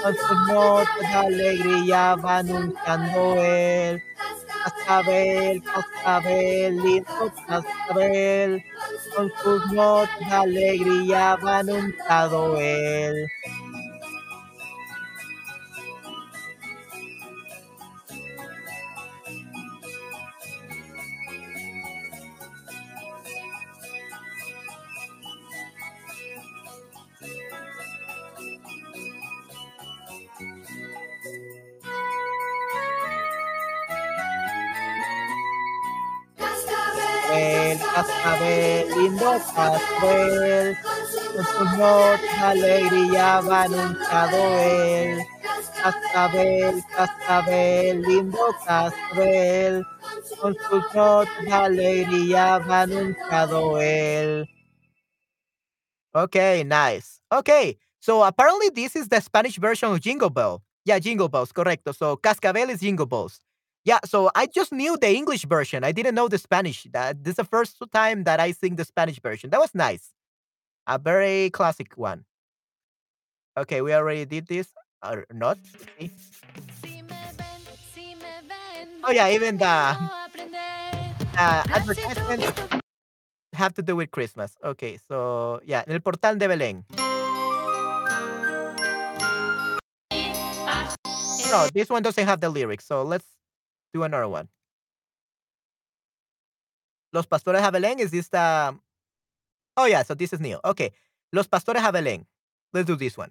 [0.02, 4.02] Con sus notas de alegría va anunciando él.
[4.64, 8.64] Cascabel, cascabel, lindo cascabel.
[9.14, 13.28] Con sus notas de alegría va anunciado él.
[37.98, 40.78] Cascabel, lindo cascabel.
[41.34, 45.18] Con sus notas alegría va anunciado él.
[45.82, 49.84] Cascabel, cascabel, lindo cascabel.
[50.40, 54.48] Con sus notas alegría va anunciado él.
[56.14, 57.20] Okay, nice.
[57.32, 60.62] Okay, so apparently this is the Spanish version of Jingle Bell.
[60.84, 61.92] Yeah, Jingle Bells, correcto.
[61.92, 63.40] So Cascabel is Jingle Bells.
[63.84, 65.84] Yeah, so I just knew the English version.
[65.84, 66.86] I didn't know the Spanish.
[66.92, 69.50] That this is the first time that I sing the Spanish version.
[69.50, 70.12] That was nice.
[70.86, 72.24] A very classic one.
[73.56, 74.68] Okay, we already did this
[75.02, 75.58] or not?
[79.04, 82.44] Oh yeah, even the uh, advertisement
[83.54, 84.56] have to do with Christmas.
[84.62, 86.84] Okay, so yeah, el portal de Belén.
[91.50, 93.24] No, this one doesn't have the lyrics, so let's
[93.92, 94.48] do another one.
[97.12, 98.78] Los pastores a Belén is this the
[99.76, 100.58] Oh yeah, so this is new.
[100.64, 100.92] Okay.
[101.32, 102.26] Los pastores a Belén.
[102.72, 103.30] Let's do this one.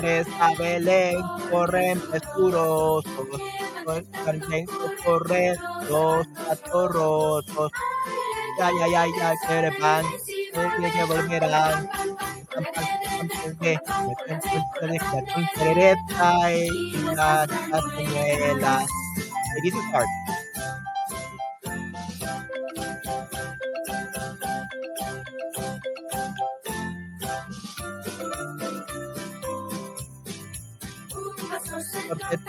[0.00, 1.16] Pastores a Belén
[1.50, 3.04] corren presurosos,
[5.04, 5.56] corren,
[5.90, 7.70] los patorrosos.
[8.58, 11.90] Ya, ya, ya, ya, que que volverán.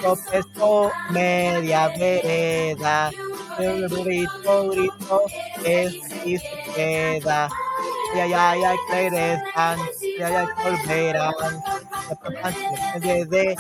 [0.02, 3.12] Tropezó media vereda.
[3.60, 5.22] El grito, grito,
[5.64, 5.94] es
[6.26, 7.50] y se queda.
[8.16, 9.80] Ya, ya, ya, que regresan,
[10.20, 11.34] ya, ya, que volverán.
[13.00, 13.56] De,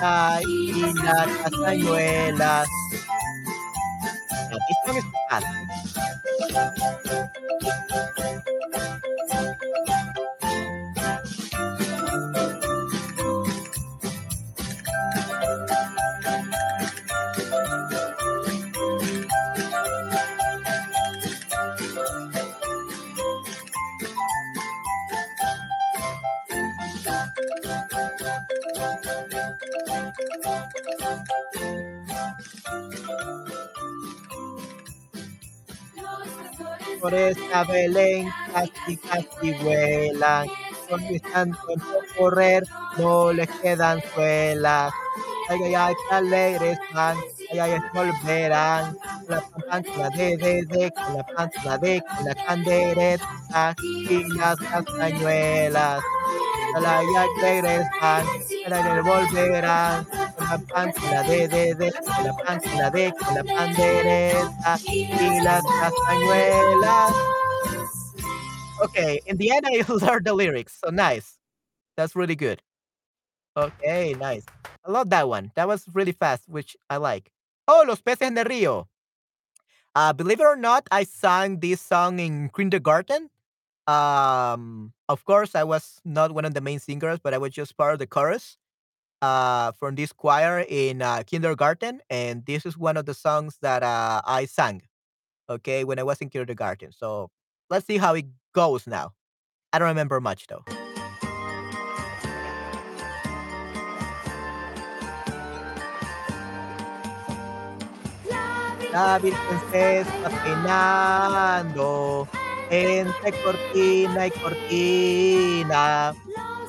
[0.00, 2.68] la y las castañuelas.
[4.50, 5.04] Now, this one is
[37.04, 40.48] Por esta Belén casi casi vuelan,
[40.88, 41.76] porque están tanto
[42.16, 42.64] correr,
[42.96, 44.90] no les quedan suelas.
[45.50, 47.18] Ay, ay, ay, qué alegres van,
[47.52, 48.96] ay, ay, volverán.
[49.26, 56.02] Con la pancana de, de, con la pancana de, con la candereta y las castañuelas.
[56.74, 58.26] Ay, ay, ay, regresan,
[58.64, 60.23] ay, ay, volverán.
[60.54, 67.12] La de, de, de, la de, la pandereta y las castañuelas.
[68.82, 71.38] Okay, in the end, I learned the lyrics, so nice.
[71.96, 72.62] That's really good.
[73.56, 74.44] Okay, nice.
[74.86, 75.50] I love that one.
[75.56, 77.32] That was really fast, which I like.
[77.66, 78.86] Oh, Los Peces en el Río.
[79.96, 83.28] Uh, believe it or not, I sang this song in kindergarten.
[83.88, 87.76] Um, of course, I was not one of the main singers, but I was just
[87.76, 88.56] part of the chorus
[89.24, 93.82] uh, from this choir in uh, kindergarten, and this is one of the songs that
[93.82, 94.82] uh, I sang.
[95.48, 96.92] Okay, when I was in kindergarten.
[96.92, 97.30] So
[97.70, 99.12] let's see how it goes now.
[99.72, 100.64] I don't remember much though.
[108.92, 112.28] La Virgen se está peinando
[112.70, 116.14] entre cortina y cortina.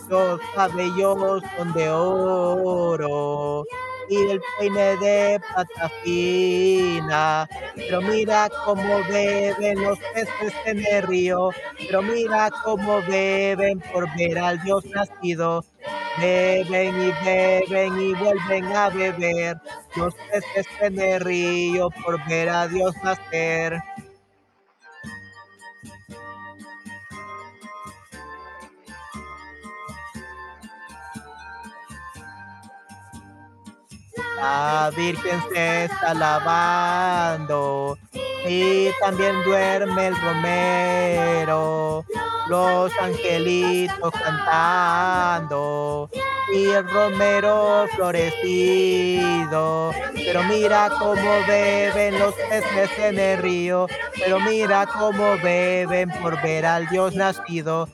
[0.10, 3.66] Los cabellos son de oro
[4.10, 7.48] y el peine de plata fina.
[7.76, 11.50] Pero mira cómo beben los peces en el río.
[11.78, 15.66] Pero mira cómo beben por ver al Dios nacido.
[16.20, 19.58] Beben y beben y vuelven a beber
[19.96, 23.82] los peces en el río por ver a Dios nacer.
[34.36, 37.98] La Virgen se está lavando
[38.48, 42.06] y también duerme el romero.
[42.48, 46.10] Los angelitos cantando
[46.54, 49.92] y el romero florecido.
[50.14, 53.88] Pero mira cómo beben los peces en el río.
[54.16, 57.88] Pero mira cómo beben por ver al Dios nacido.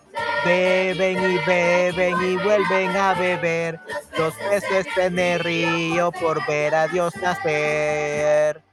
[0.43, 3.79] Beben y beben y vuelven a beber
[4.17, 8.63] los peces en el río por ver a Dios nacer.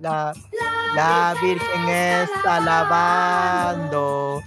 [0.00, 0.34] La,
[0.94, 4.42] la Virgen está lavando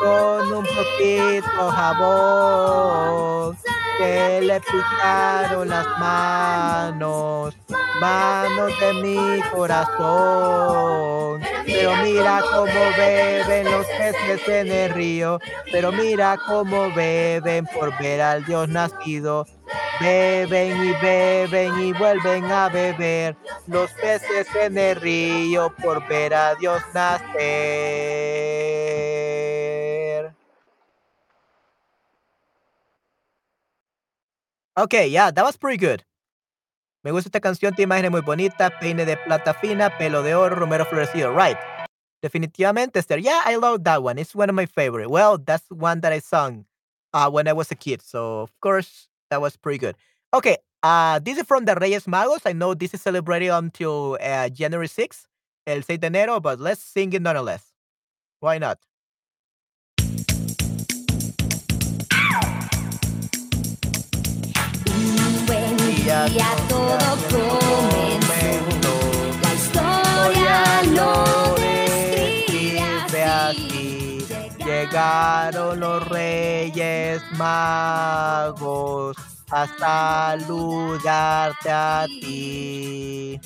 [0.00, 3.56] con un poquito jabón
[4.02, 7.56] que le picaron las manos,
[8.00, 11.40] manos de mi corazón.
[11.64, 15.38] Pero mira cómo beben los peces en el río,
[15.70, 19.46] pero mira cómo beben por ver al Dios nacido.
[20.00, 23.36] Beben y beben y vuelven a beber
[23.68, 28.71] los peces en el río por ver a Dios nacer.
[34.78, 36.02] Okay, yeah, that was pretty good.
[37.04, 40.54] Me gusta esta canción, tiene imágenes muy bonitas, peine de plata fina, pelo de oro,
[40.54, 41.34] romero florecido.
[41.34, 41.58] Right.
[42.22, 43.18] Definitivamente, Esther.
[43.18, 44.18] Yeah, I love that one.
[44.18, 45.10] It's one of my favorite.
[45.10, 46.64] Well, that's one that I sung
[47.12, 48.00] uh, when I was a kid.
[48.00, 49.96] So, of course, that was pretty good.
[50.32, 52.42] Okay, uh, this is from the Reyes Magos.
[52.46, 55.24] I know this is celebrated until uh, January 6th,
[55.66, 57.72] el 6 de enero, but let's sing it nonetheless.
[58.40, 58.78] Why not?
[66.26, 66.98] Día todo
[67.30, 68.94] comenzó.
[69.42, 74.26] La historia lo describe así.
[74.58, 79.16] Llegaron los reyes magos
[79.50, 79.66] a
[80.38, 83.40] saludarte a ti.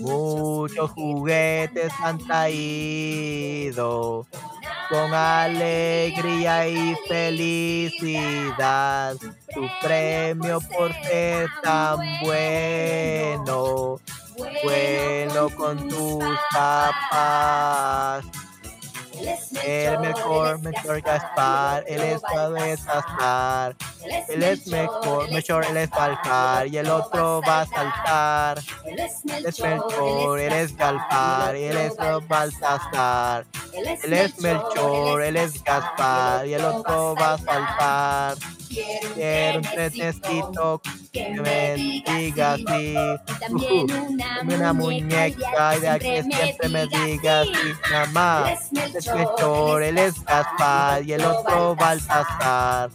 [0.00, 4.26] Muchos juguetes han traído
[4.88, 9.16] con alegría y felicidad.
[9.54, 14.00] Tu premio por ser tan bueno,
[14.64, 18.24] bueno con tus papás.
[19.64, 23.74] El mejor, mejor Gaspar, él es Baltasar.
[24.28, 25.90] Él es mejor, mejor, él es
[26.70, 28.60] y el otro va a saltar.
[28.84, 31.96] Él es Melchor, él es Galpar y él es
[32.28, 33.46] Baltasar.
[33.72, 38.36] Él es Melchor, él es Gaspar y el otro va a saltar.
[39.14, 42.94] Quiero un trenecito que me diga así.
[43.40, 47.74] También una, una muñeca y de que siempre me diga así.
[47.90, 52.90] Mamá, es Melchor, él es Gaspar y el otro Baltasar.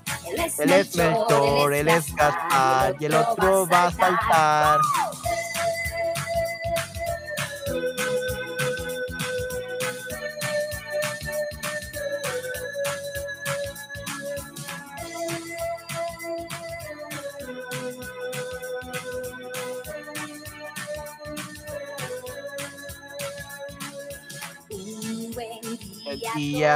[0.59, 4.79] Él es Melchor, él es Gaspar y el otro va a saltar.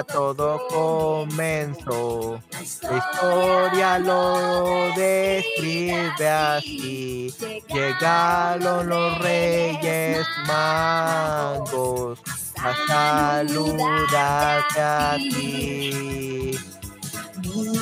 [0.07, 2.39] Todo comenzó.
[2.84, 7.34] La historia lo describe así.
[7.67, 12.19] Llegaron los reyes magos
[12.57, 16.57] a saludarte a ti.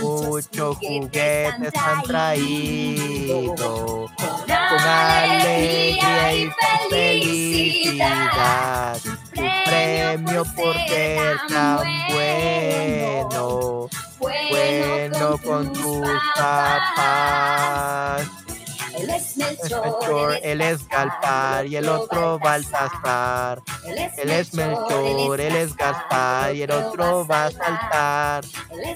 [0.01, 6.51] Muchos juguetes han traído con alegría y
[6.89, 8.41] felicidad.
[9.41, 11.79] Tu premio por ser tan
[12.13, 13.89] bueno,
[14.51, 18.27] bueno con tus papás.
[18.99, 23.63] Él es Melchor, él es Gaspar y el otro Baltasar.
[23.83, 28.43] Él es Melchor, él es Gaspar y el otro va a saltar.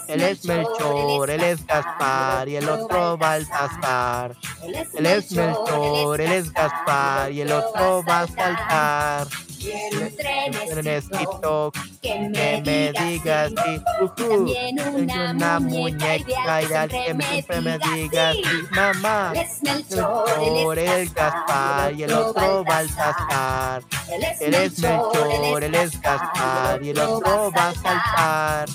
[0.08, 4.36] Él es Melchor, él es Gaspar y el otro Baltasar.
[4.62, 9.28] Él es Melchor, él es Gaspar y el otro va a saltar.
[9.66, 13.82] Un Necesito que me digas si
[14.16, 19.34] También una una muñeca muñeca y al que siempre me diga si mamá.
[19.62, 23.84] Melchor, es Gaspar y el otro Baltasar.
[24.40, 28.70] Él es Melchor, él es Gaspar y el otro va a saltar.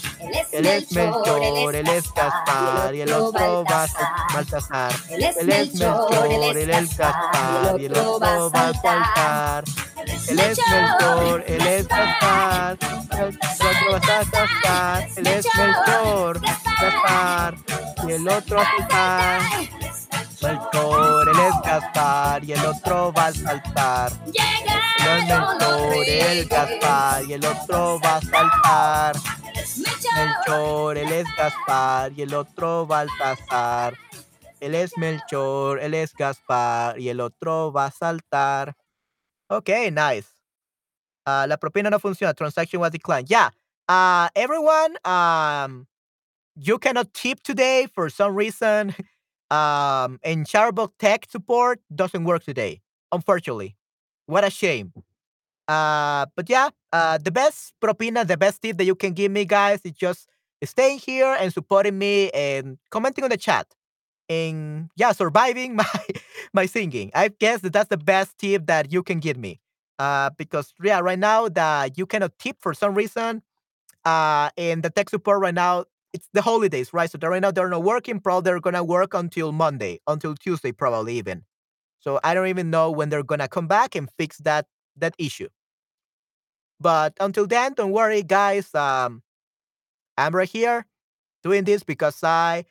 [0.53, 4.93] Él es Melchor, él es Gaspar y el otro va a Baltasar.
[5.09, 9.65] Él es Melchor, él es Gaspar y el otro va a saltar.
[10.29, 15.09] Él es Melchor, él es Gaspar, el otro va a saltar.
[15.17, 17.55] Él es Melchor, Gaspar
[18.07, 19.43] y el otro va a saltar.
[20.43, 22.45] Melchor, él es Gaspar.
[22.45, 24.13] Y el otro va a saltar.
[25.05, 27.23] No es Melchor, Gaspar.
[27.25, 29.17] Y el otro va a saltar.
[30.17, 32.13] Melchor, él es Gaspar.
[32.17, 33.95] Y el otro Baltasar.
[34.61, 36.99] Él es Melchor, él es Gaspar.
[36.99, 38.75] Y el otro va a saltar.
[39.51, 40.29] Okay, nice.
[41.27, 42.35] Ah, la propina no funciona.
[42.35, 43.31] Transaction was declined.
[43.31, 43.51] Yeah.
[43.89, 45.87] Uh, everyone, um,
[46.57, 48.95] you cannot tip today for some reason.
[49.51, 52.83] Um, and Charbook Tech support doesn't work today,
[53.13, 53.77] unfortunately.
[54.27, 54.93] What a shame.
[55.69, 59.45] Uh, but yeah, uh, the best propina, the best tip that you can give me,
[59.45, 60.29] guys, is just
[60.65, 63.67] staying here and supporting me and commenting on the chat.
[64.31, 65.87] And yeah, surviving my
[66.55, 67.13] my singing.
[67.15, 69.61] I guess that that's the best tip that you can give me.
[70.01, 73.43] Uh, because yeah, right now that you cannot tip for some reason.
[74.05, 77.11] Uh, and the tech support right now, it's the holidays, right?
[77.11, 78.21] So right now they're not working.
[78.21, 81.45] Probably they're gonna work until Monday, until Tuesday, probably even.
[82.01, 84.67] So I don't even know when they're gonna come back and fix that
[84.99, 85.49] that issue.
[86.81, 88.75] But until then, don't worry, guys.
[88.75, 89.23] Um,
[90.19, 90.87] I'm right here
[91.45, 92.67] doing this because I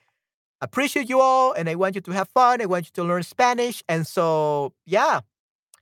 [0.62, 2.62] appreciate you all and I want you to have fun.
[2.62, 3.84] I want you to learn Spanish.
[3.88, 5.22] And so, yeah,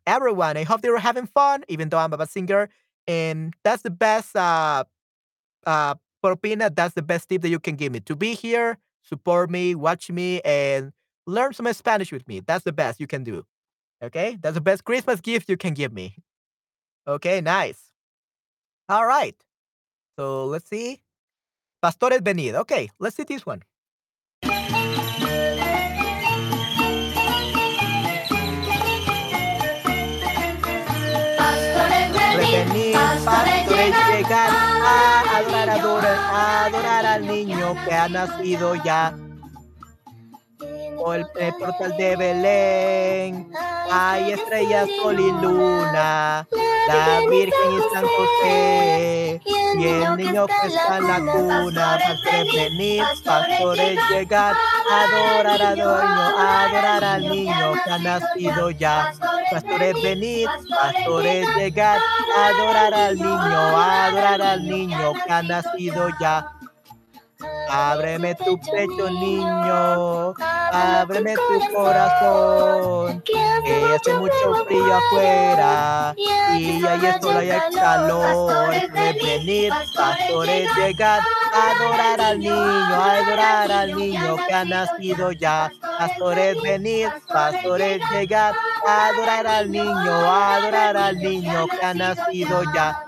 [0.05, 2.69] everyone, I hope they were having fun, even though I'm a bad singer.
[3.07, 4.83] And that's the best uh,
[5.65, 6.73] uh, propina.
[6.75, 10.09] That's the best tip that you can give me to be here, support me, watch
[10.11, 10.91] me, and
[11.25, 12.41] learn some Spanish with me.
[12.41, 13.45] That's the best you can do.
[14.03, 16.15] Okay, that's the best Christmas gift you can give me.
[17.07, 17.79] Okay, nice.
[18.89, 19.35] All right.
[20.17, 21.01] So let's see.
[21.83, 22.55] Pastores venid.
[22.55, 23.63] Okay, let's see this one.
[33.27, 39.26] Pastores, llegar a adorar, adorar, adorar al niño que ha nacido ya.
[41.13, 43.51] El, el portal de Belén.
[43.91, 46.47] Hay estrellas, sol y luna.
[46.87, 49.41] La Virgen y San José.
[49.77, 51.99] Y el niño que está en la cuna.
[51.99, 54.55] Pastores venir, pastores llegar.
[54.89, 59.11] Adorar, adorar, adorar al niño que ha nacido ya.
[59.51, 61.99] Pastores venid, pastores llegar,
[62.37, 66.53] adorar al niño, adorar al niño que ha nacido ya.
[67.69, 70.33] Ábreme tu pecho, niño.
[70.71, 73.21] Ábreme tu corazón.
[73.23, 76.15] Que hace mucho frío afuera.
[76.57, 78.67] Y ahí es solo hay calor.
[78.67, 81.21] Puedes venir, pastores, llegar.
[81.53, 85.71] Adorar al niño, adorar al niño que ha nacido ya.
[85.97, 88.53] Pastores, venir, pastores, llegar.
[88.85, 93.06] Adorar al niño, adorar al niño que ha nacido ya.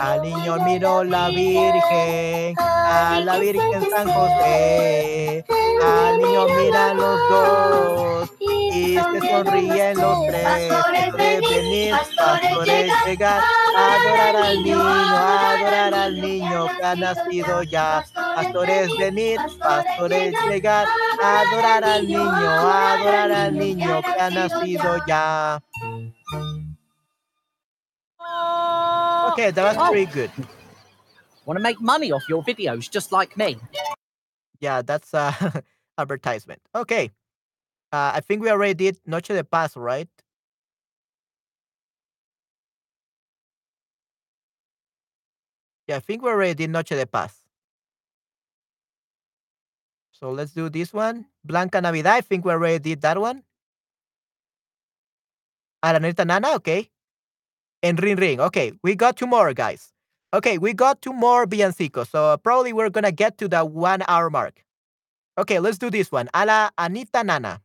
[0.00, 5.44] Al niño miró la Virgen, a la Virgen San José.
[5.84, 10.72] Al niño miran los dos y se sonríen los tres.
[10.72, 13.42] Pastores venir, pastores llegar,
[13.76, 18.04] adorar al niño, adorar al niño que ha nacido ya.
[18.14, 20.86] Pastores venir, pastores llegar,
[21.22, 25.60] adorar al niño, adorar al niño que ha nacido ya.
[29.38, 29.90] Okay, that was Oh.
[29.92, 30.32] pretty good.
[31.46, 33.56] Want to make money off your videos just like me?
[34.58, 35.30] Yeah, that's uh
[35.98, 36.60] advertisement.
[36.74, 37.12] Okay.
[37.92, 40.08] Uh, I think we already did Noche de Paz, right?
[45.86, 47.32] Yeah, I think we already did Noche de Paz.
[50.10, 51.26] So let's do this one.
[51.44, 52.16] Blanca Navidad.
[52.16, 53.44] I think we already did that one.
[55.84, 56.56] Araneta Nana.
[56.56, 56.90] Okay.
[57.82, 58.40] And Ring Ring.
[58.40, 59.92] Okay, we got two more, guys.
[60.34, 62.08] Okay, we got two more villancicos.
[62.10, 64.64] So probably we're gonna get to the one hour mark.
[65.38, 66.28] Okay, let's do this one.
[66.34, 67.60] A la Anita Nana.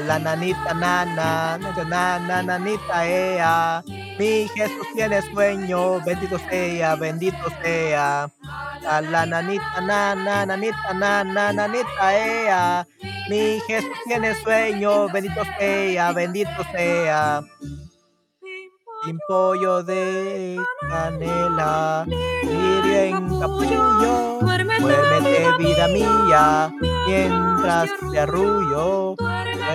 [0.00, 3.82] La nanita nana, nana, nana, nanita ea.
[4.18, 8.28] Mi Jesús tiene sueño, bendito sea, bendito sea.
[8.86, 12.86] A la nanita nana, nanita nana, nanita ea.
[13.28, 17.42] Mi Jesús tiene sueño, bendito sea, bendito sea.
[19.04, 26.72] Sin pollo de canela, lirio en capullo, duérmete vida mía,
[27.06, 29.16] mientras te arrullo,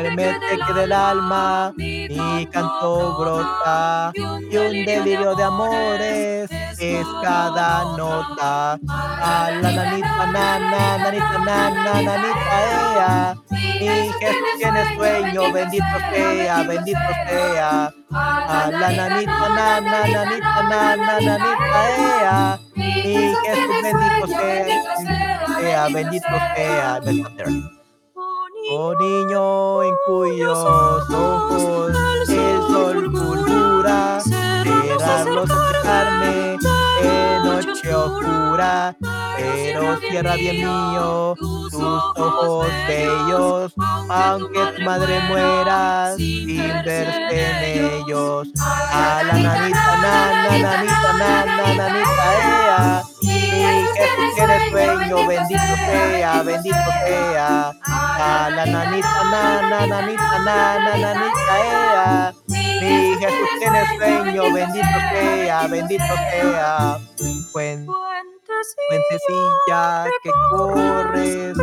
[0.03, 8.79] que del alma mi canto brota, y un delirio de amores es cada nota.
[8.87, 16.99] A la nanita nana, nanita nana, nanita ea, mi Jesús tiene sueño, bendito sea, bendito
[17.27, 17.93] sea.
[18.11, 27.76] A la nanita nana, nanita nana, nanita ea, mi Jesús bendito sea, sea, bendito sea.
[28.69, 31.91] Oh niño en cuyos ojos
[32.29, 34.21] el sol fulgura,
[34.63, 36.57] dejarme
[37.01, 38.95] en noche oscura,
[39.37, 43.73] pero cierra bien mío tus ojos bellos,
[44.09, 48.49] aunque tu madre muera sin verse en ellos.
[48.59, 53.03] A la nanita, nanita, nana, nanita, ea,
[53.97, 57.73] mi Jesús tiene sueño, bendito sea, bendito sea.
[57.83, 66.15] A la nanita, nana, nanita, nana, nanita, ea, mi Jesús tiene sueño, bendito sea, bendito
[66.31, 66.97] sea.
[68.89, 71.57] Fuentecilla que corres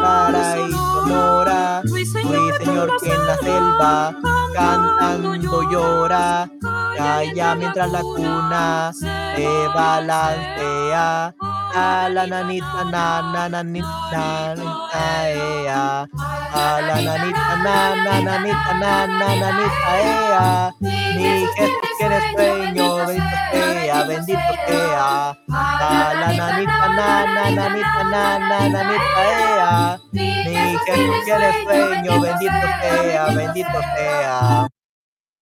[0.00, 4.16] para y sonora, ruiseñor que en la selva
[4.54, 6.48] cantando llora,
[6.96, 11.34] calla mientras la cuna se balancea,
[11.74, 16.06] a la nanita nana nanita nanita ea,
[16.52, 24.52] a la nanita nana nanita nana nanita ea, mi Jesús tiene sueño, bendito sea, bendito
[24.66, 25.36] sea.
[25.50, 29.98] A la nanita nana, nanita nana, nanita ea.
[30.12, 34.68] Mi Jesús tiene sueño, bendito sea, bendito sea.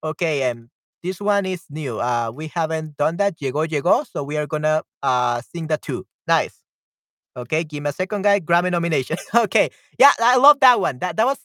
[0.03, 0.69] Okay, um,
[1.03, 1.99] this one is new.
[1.99, 3.35] Uh, we haven't done that.
[3.41, 4.07] Llegó, llegó.
[4.07, 6.07] So we are gonna uh sing that too.
[6.29, 6.61] Nice.
[7.37, 8.41] Okay, give me a second, guy.
[8.41, 9.17] Grammy nomination.
[9.35, 10.99] okay, yeah, I love that one.
[11.01, 11.39] That that was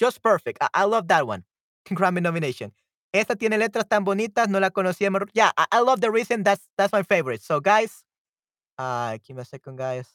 [0.00, 0.58] just perfect.
[0.62, 1.44] I, I love that one.
[1.90, 2.72] Grammy nomination.
[3.14, 5.28] Esta tiene letras tan bonitas, no la conocíamos.
[5.34, 6.44] Yeah, I, I love the reason.
[6.44, 7.42] That's that's my favorite.
[7.42, 8.04] So, guys,
[8.78, 10.08] uh, give me a second, guys.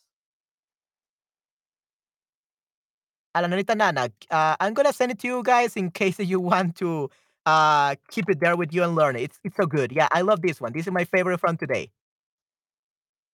[3.36, 4.10] A la nanita nana.
[4.30, 7.10] Uh, I'm gonna send it to you guys in case you want to
[7.46, 9.22] uh keep it there with you and learn it.
[9.24, 9.92] It's it's so good.
[9.92, 10.74] Yeah, I love this one.
[10.74, 11.92] This is my favorite from today.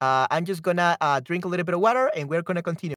[0.02, 2.96] Uh, I'm just gonna uh, drink a little bit of water and we're gonna continue.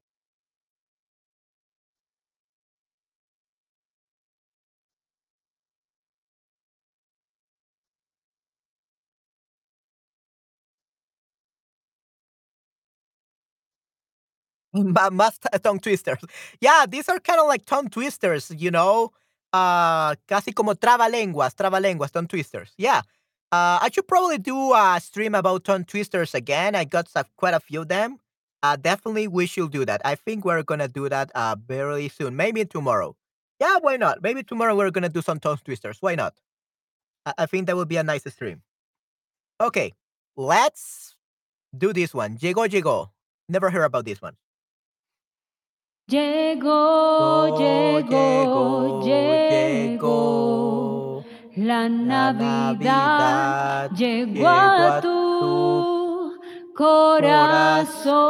[14.73, 16.19] Ma- Más t- tongue twisters.
[16.61, 19.11] Yeah, these are kind of like tongue twisters, you know?
[19.53, 22.73] Uh, casi como trabalenguas, trabalenguas, tongue twisters.
[22.77, 23.01] Yeah.
[23.51, 26.75] Uh, I should probably do a stream about tongue twisters again.
[26.75, 28.19] I got some, quite a few of them.
[28.61, 30.01] Uh, definitely we should do that.
[30.03, 32.35] I think we're gonna do that uh very soon.
[32.35, 33.15] Maybe tomorrow.
[33.59, 34.21] Yeah, why not?
[34.21, 35.97] Maybe tomorrow we're gonna do some tongue twisters.
[36.01, 36.33] Why not?
[37.25, 38.63] I, I think that would be a nice stream.
[39.61, 39.93] Okay,
[40.35, 41.15] let's
[41.77, 42.37] do this one.
[42.37, 43.11] Llegó, llegó.
[43.47, 44.35] Never heard about this one.
[46.09, 50.76] Llegó, llegó, llegó, llegó.
[51.57, 56.37] La Navidad llegó a tu
[56.75, 58.27] corazón.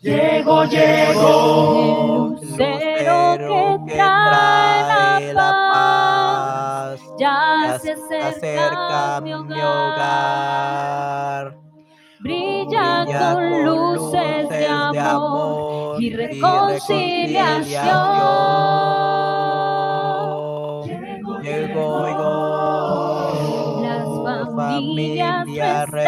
[0.00, 1.87] Llegó, llegó.
[8.22, 11.56] Acerca mi hogar.
[12.20, 17.82] Brilla Brilla con luces de amor y reconciliación.
[21.42, 23.82] Llegó, llegó.
[23.82, 24.04] Las
[24.56, 26.04] familias restaurará,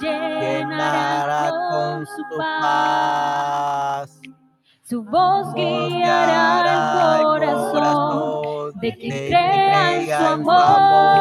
[0.00, 4.20] llenará con su paz.
[4.82, 8.49] Su voz guiará el corazón
[8.80, 10.62] de quien crea en su amor.
[10.62, 11.20] amor.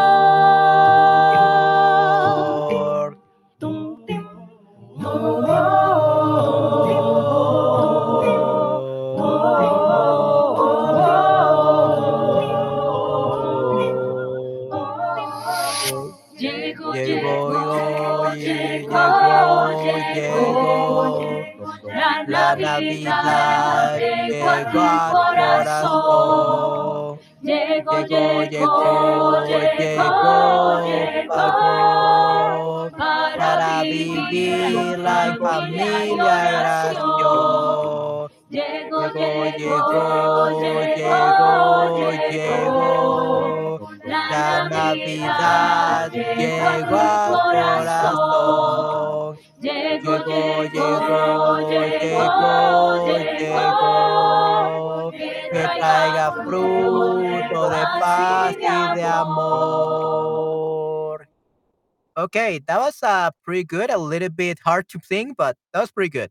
[16.39, 18.93] Llegó, Llegó, llegó, llegó,
[19.84, 21.30] llegó, llegó.
[21.86, 26.78] La La Navidad Navidad llegó a llegó tu al corazón.
[27.80, 31.38] Llegó, Llegó, llegó, llegó, llegó,
[32.97, 38.30] para vivir la familia oración.
[38.49, 39.45] Llegó, Llegó,
[40.59, 41.30] llegó,
[42.30, 43.89] llegó.
[44.03, 48.59] La Navidad llegó al corazón.
[49.61, 54.59] Llegó, llegó, llegó, llegó, llegó.
[56.20, 60.49] Que fruto de paz y de amor.
[62.17, 63.89] Okay, that was uh, pretty good.
[63.89, 66.30] A little bit hard to sing, but that was pretty good.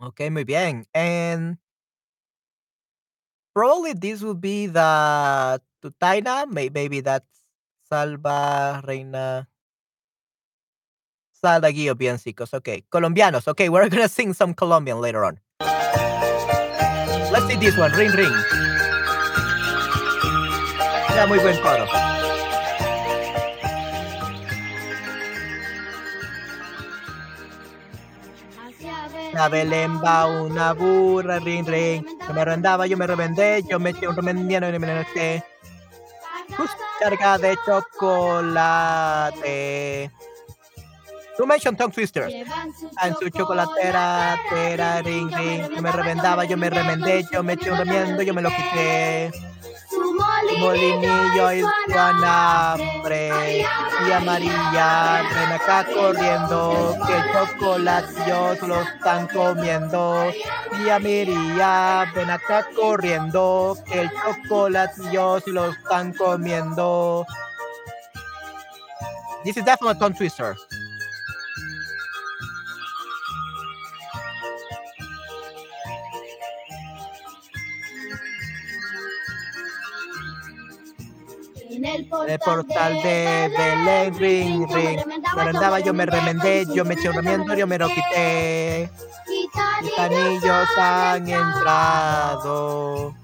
[0.00, 0.86] Okay, muy bien.
[0.94, 1.58] And
[3.52, 6.46] probably this will be the Tutaina.
[6.48, 7.26] May- Maybe that's
[7.90, 9.48] Salva, Reina.
[11.32, 12.54] Salva Guillo Biencicos.
[12.54, 13.48] Okay, Colombianos.
[13.48, 15.40] Okay, we're gonna sing some Colombian later on.
[17.54, 18.34] Ring, ring.
[21.14, 21.86] Ya, muy buen coro.
[29.36, 32.04] A Belén va una burra, ring, ring.
[32.26, 35.44] Yo me rendaba, yo me revendé, yo me eché un remendiano y me eché.
[36.98, 38.64] Carga de chocolate.
[41.36, 42.32] You mentioned tongue twisters.
[42.32, 45.68] En su chocolatera, tera, ring, ring.
[45.74, 49.32] Yo me revendaba, yo me remendé, yo me eché un remiendo, yo me lo quité.
[49.90, 50.14] Su
[50.58, 53.66] Molinillo y su anafre.
[54.06, 60.30] Y amarilla, ven acá corriendo, que chocolatillos lo están comiendo.
[60.84, 67.26] Y amarilla, ven acá corriendo, que el chocolatillos lo están comiendo.
[69.44, 70.56] This is definitely a tongue twister.
[81.84, 85.00] En el En el portal de Belén, ring, ring.
[85.36, 88.88] Me rendaba, yo me remendé, yo me eché un remiendo, yo me lo quité.
[89.82, 93.14] Gitanillos han entrado.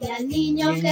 [0.00, 0.91] Y al niño que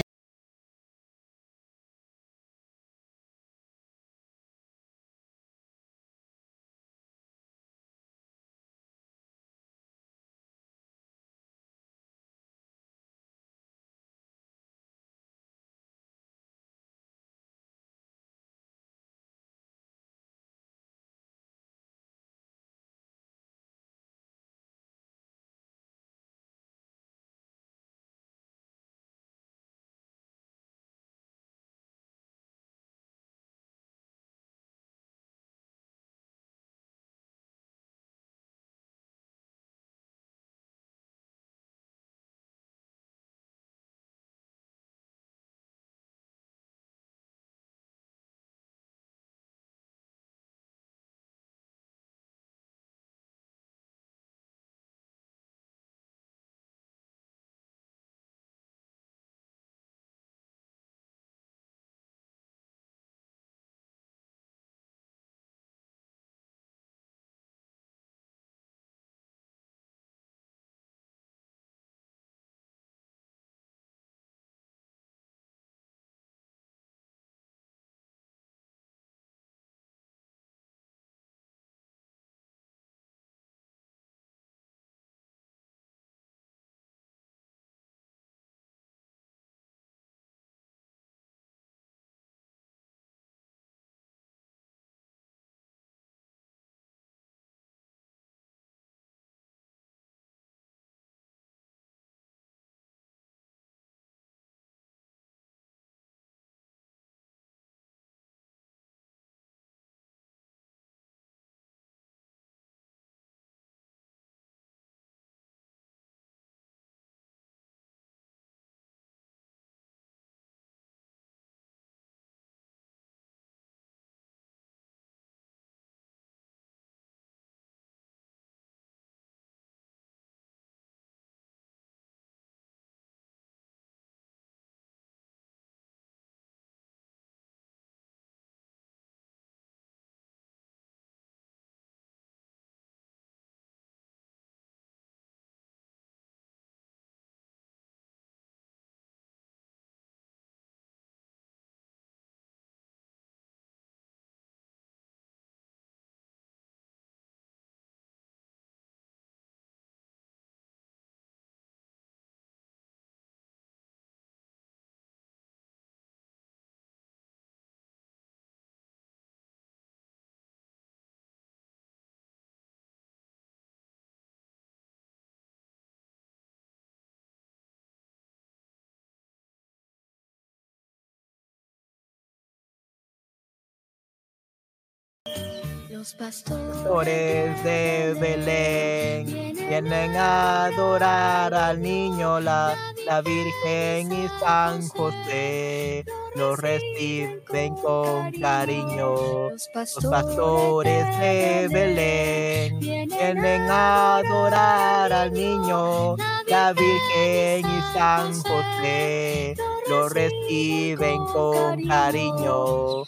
[186.01, 189.27] Los pastores de Belén
[189.69, 192.75] vienen a adorar al niño, la,
[193.05, 199.51] la Virgen y San José los reciben con cariño.
[199.51, 199.69] Los
[200.11, 209.55] pastores de Belén vienen a adorar al niño, la Virgen y San José
[209.91, 213.03] lo reciben con cariño.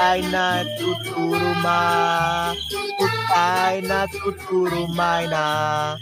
[0.00, 2.54] Aina tuturuma,
[3.30, 5.96] aina tuturumaina,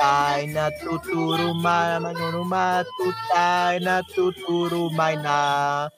[0.00, 5.90] aina tuturuma, manuruma, tutaina tuturumaina.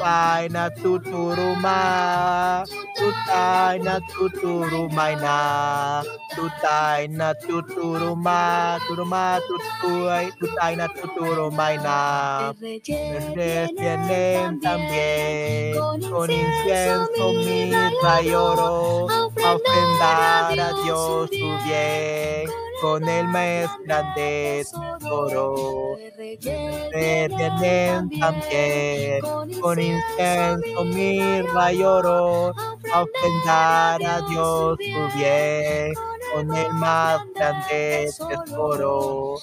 [0.00, 2.64] Tutaina tuturuma,
[2.96, 6.02] tutaina tuturumaina,
[6.34, 12.54] tutaina tuturuma, turuma tutuai, tutaina tuturumaina.
[12.56, 15.76] Ustedes vienen también
[16.10, 24.64] con incienso, mirra y oro a ofrendar a Dios su bien con el más grande
[24.64, 25.92] tesoro.
[25.94, 29.20] Ustedes vienen también
[29.60, 32.52] con incienso, mirra y oro
[32.92, 39.36] a ofrendar a Dios su bien con el más grande tesoro.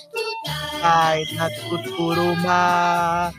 [0.72, 3.32] Tutaina tuturuma,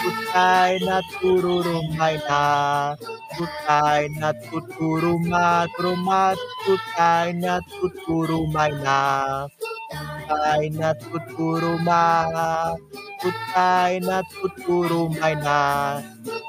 [0.00, 2.96] tutaina tururumaina,
[3.36, 6.34] tutaina tuturuma, turuma,
[6.64, 9.48] tutaina tuturumaina,
[10.26, 12.76] tutaina tuturuma,
[13.22, 16.02] tutaina tuturumaina,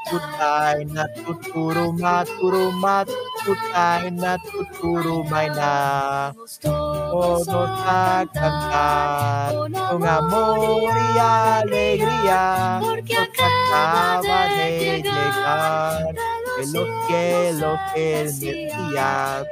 [0.09, 3.05] tutaina tuturuma, turuma,
[3.45, 6.33] tutaina tuturumaina.
[6.61, 9.53] Todos a cantar
[9.89, 19.45] con amor y alegría, porque acaba de llegar en los cielos el Mesías.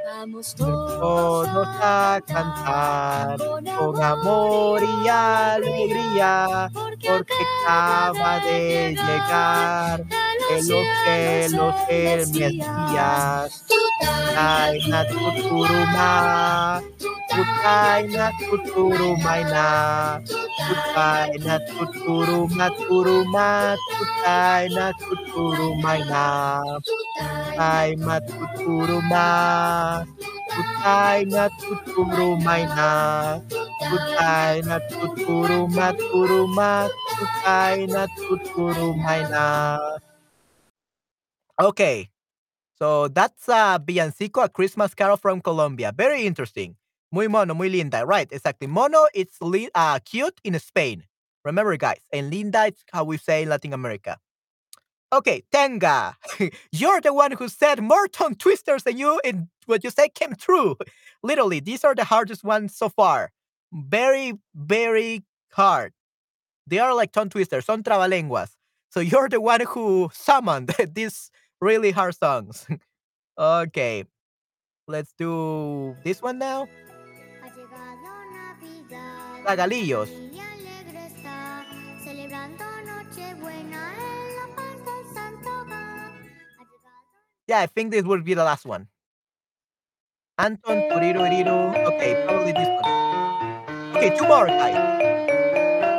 [0.56, 3.38] Todos a cantar
[3.78, 7.34] con amor y alegría, porque
[7.64, 10.04] acaba de llegar
[10.50, 13.64] en los cielos el Mesías.
[13.98, 16.82] Tutaina tuturuma,
[17.30, 20.20] tutaina tuturumaina,
[20.68, 26.62] tutaina tuturuma turuma, tutaina tuturumaina,
[27.50, 29.26] tutaina tuturuma,
[30.54, 33.40] tutaina tuturumaina,
[33.88, 36.88] tutaina tuturuma turuma,
[37.18, 39.78] tutaina tuturumaina.
[41.60, 42.10] Okay.
[42.78, 45.92] So that's a villancico, a Christmas carol from Colombia.
[45.96, 46.76] Very interesting.
[47.12, 48.06] Muy mono, muy linda.
[48.06, 48.66] Right, exactly.
[48.68, 51.04] Mono, it's li- uh, cute in Spain.
[51.44, 52.00] Remember, guys.
[52.12, 54.18] And linda, it's how we say in Latin America.
[55.12, 56.16] Okay, Tenga.
[56.72, 60.34] You're the one who said more tongue twisters than you, and what you said came
[60.34, 60.76] true.
[61.22, 63.30] Literally, these are the hardest ones so far.
[63.72, 65.92] Very, very hard.
[66.66, 68.50] They are like tongue twisters, son trabalenguas.
[68.90, 71.30] So you're the one who summoned these
[71.60, 72.66] really hard songs.
[73.38, 74.04] okay.
[74.88, 76.68] Let's do this one now.
[79.46, 80.10] Zagalillos.
[87.48, 88.88] Yeah, I think this will be the last one.
[90.38, 91.74] Anton Turiru Iriru.
[91.94, 93.96] Okay, probably this one.
[93.96, 94.74] Okay, two more guys.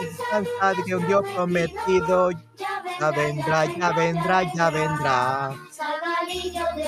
[0.00, 2.30] Descansa de que un Dios prometido
[3.00, 5.54] ya vendrá, ya vendrá, ya vendrá.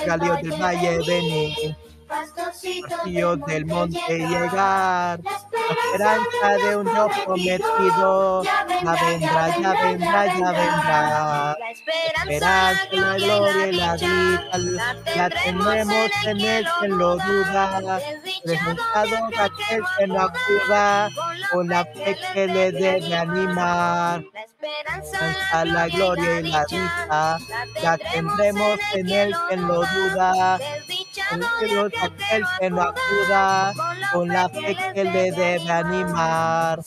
[0.05, 1.77] Galillo del valle venir,
[2.09, 5.19] pastorcillos del monte llegar.
[5.21, 11.57] La esperanza de un Dios prometido ya vendrá, ya vendrá, ya vendrá.
[11.59, 14.57] La Esperanza, la gloria y la vida
[15.15, 17.99] la tenemos en él que lo duda.
[18.45, 21.09] Resultado aquel que no acuda
[21.51, 24.23] con la fe que le debe animar.
[24.33, 27.39] Esperanza, la gloria y la vida
[27.83, 30.59] la tendremos en él que lo duda.
[32.01, 33.73] Aquel que no acuda
[34.13, 36.79] con la fe que le debe animar.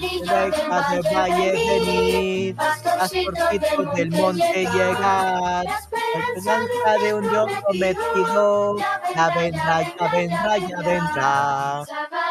[0.00, 5.64] Deja de valle venir, pastorcitos del monte llegar.
[5.64, 8.76] La esperanza de un Dios prometido,
[9.14, 11.82] ya vendrá, ya vendrá, ya vendrá.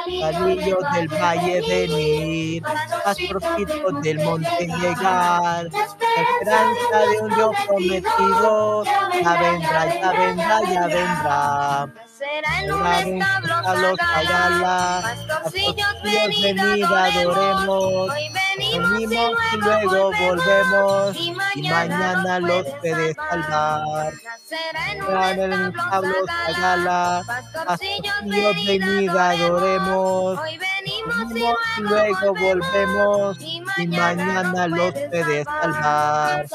[0.08, 2.64] Galillos del valle venir,
[3.04, 5.68] pastorcitos del monte llegar.
[5.72, 8.84] La esperanza de un Dios prometido.
[9.24, 11.90] Ya vendrá, ya vendrá, ya vendrá.
[12.18, 18.09] Será en un establo sagrada, pastorcillos venid venid, adoremos.
[18.09, 21.15] Hoy venimos, y luego volvemos,
[21.55, 24.13] y mañana los puede salvar.
[24.43, 30.39] Será en un establo sagrada, pastorcillos venid venid, adoremos.
[30.39, 33.38] Hoy venimos, y luego volvemos,
[33.78, 36.47] y mañana los puede salvar.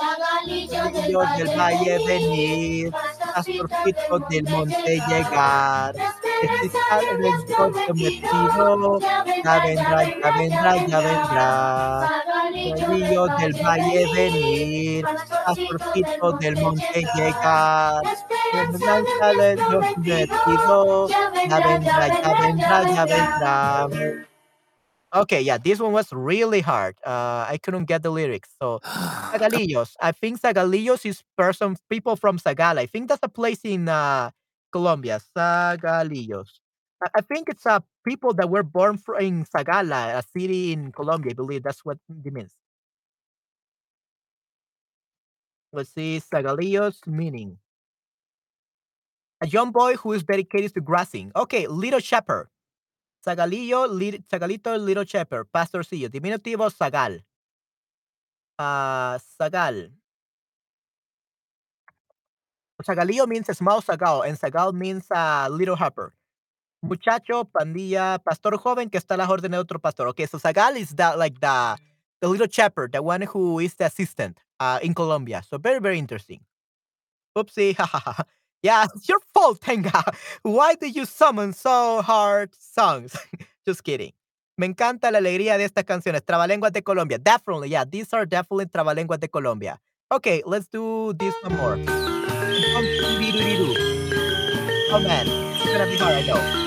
[1.06, 2.92] Dios del valle venir,
[3.34, 5.94] pastorcitos del monte llegar.
[6.42, 7.44] Escuchar el Dios
[7.86, 8.98] prometido,
[9.44, 12.22] ya vendrá, ya vendrá, ya vendrá.
[12.88, 15.04] Ríos del valle venir,
[15.46, 18.02] pastorcitos del monte llegar.
[18.52, 21.08] Esperanza del Dios prometido,
[21.48, 24.31] ya vendrá, ya vendrá, ya vendrá.
[25.14, 26.96] Okay, yeah, this one was really hard.
[27.04, 28.48] Uh, I couldn't get the lyrics.
[28.62, 28.80] So,
[29.32, 29.92] Sagalillos.
[30.00, 32.78] I think Sagalillos is person people from Sagala.
[32.78, 34.30] I think that's a place in uh,
[34.72, 35.20] Colombia.
[35.36, 36.48] Sagalillos.
[37.04, 41.32] I, I think it's uh, people that were born in Sagala, a city in Colombia.
[41.32, 42.52] I believe that's what it means.
[45.70, 47.58] Let's see, Sagalillos meaning.
[49.42, 51.32] A young boy who is dedicated to grazing.
[51.36, 52.48] Okay, little shepherd.
[53.26, 55.48] Zagalillo, lit- Zagalito, little shepherd.
[55.52, 56.08] Pastorcillo.
[56.08, 57.22] Diminutivo, Zagal.
[58.58, 59.90] Uh, Zagal.
[62.82, 66.12] Zagalillo means small Zagal, and Zagal means uh, little heifer.
[66.82, 70.08] Muchacho, pandilla, pastor joven que está a las órdenes de otro pastor.
[70.08, 71.76] Okay, so Zagal is that like the
[72.20, 75.42] the little shepherd, the one who is the assistant uh, in Colombia.
[75.48, 76.40] So very, very interesting.
[77.36, 78.24] Oopsie, hahaha.
[78.62, 80.02] yeah, it's your fault, Tenga.
[80.42, 83.16] Why did you summon so hard songs?
[83.66, 84.12] Just kidding.
[84.58, 86.22] Me encanta la alegría de estas canciones.
[86.24, 87.18] Trabalenguas de Colombia.
[87.18, 89.78] Definitely, yeah, these are definitely trabalenguas de Colombia.
[90.10, 91.78] Okay, let's do this one more.
[94.94, 96.61] Oh man, it's gonna be hard, I know.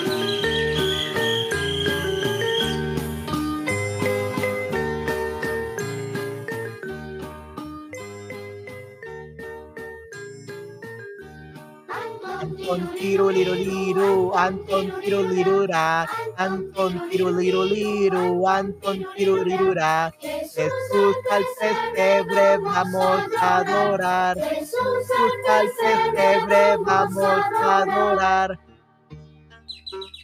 [12.65, 20.11] Anton tiruliruliro, Anton tirulirura, Anton tiruliruliro, Anton tirulirura.
[20.19, 24.35] Jesús al pesebre vamos a adorar.
[24.49, 28.59] Jesús al pesebre vamos a adorar.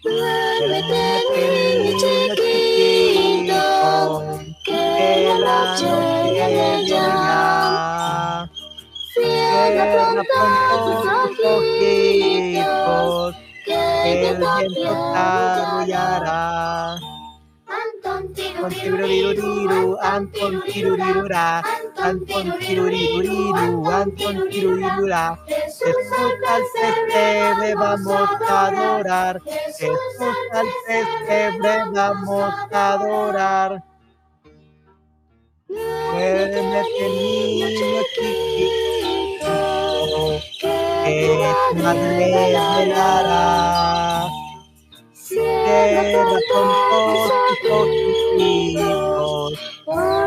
[0.03, 1.45] Duérmete,
[1.77, 3.53] niño chiquito,
[4.65, 5.93] que la noche
[6.89, 7.41] llega.
[9.14, 10.40] Cierra pronto
[10.86, 11.04] tus
[11.44, 13.36] ojitos,
[13.66, 16.96] que el viento te arrullará.
[17.68, 21.62] Anton tiruriru, Anton tirurirura,
[21.98, 25.24] Anton tiruriruriru, Anton tirurirura.
[25.48, 26.34] Jesús al
[26.72, 29.98] pesebre vamos a adorar, Jesús
[30.54, 33.84] al pesebre vamos a adorar.
[35.68, 37.68] Duérmete, niño
[38.14, 38.90] chiquito,
[41.12, 44.28] que tu madre velará.
[45.14, 46.58] Cierra pronto
[47.62, 47.92] tus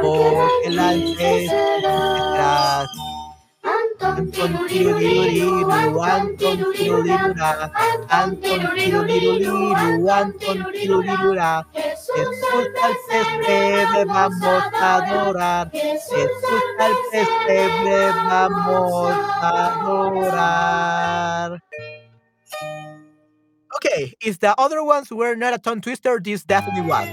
[0.01, 1.51] porque el ángel
[4.35, 4.45] detrás.
[4.45, 7.71] Anton tiruriru, Anton tirurira,
[8.09, 11.67] Anton tiruriru, Anton tirurira.
[11.73, 21.63] Jesús al pesebre vamos a adorar, Jesús al pesebre vamos a adorar.
[23.77, 27.09] Okay, if the other ones were not a tongue twister, this definitely was.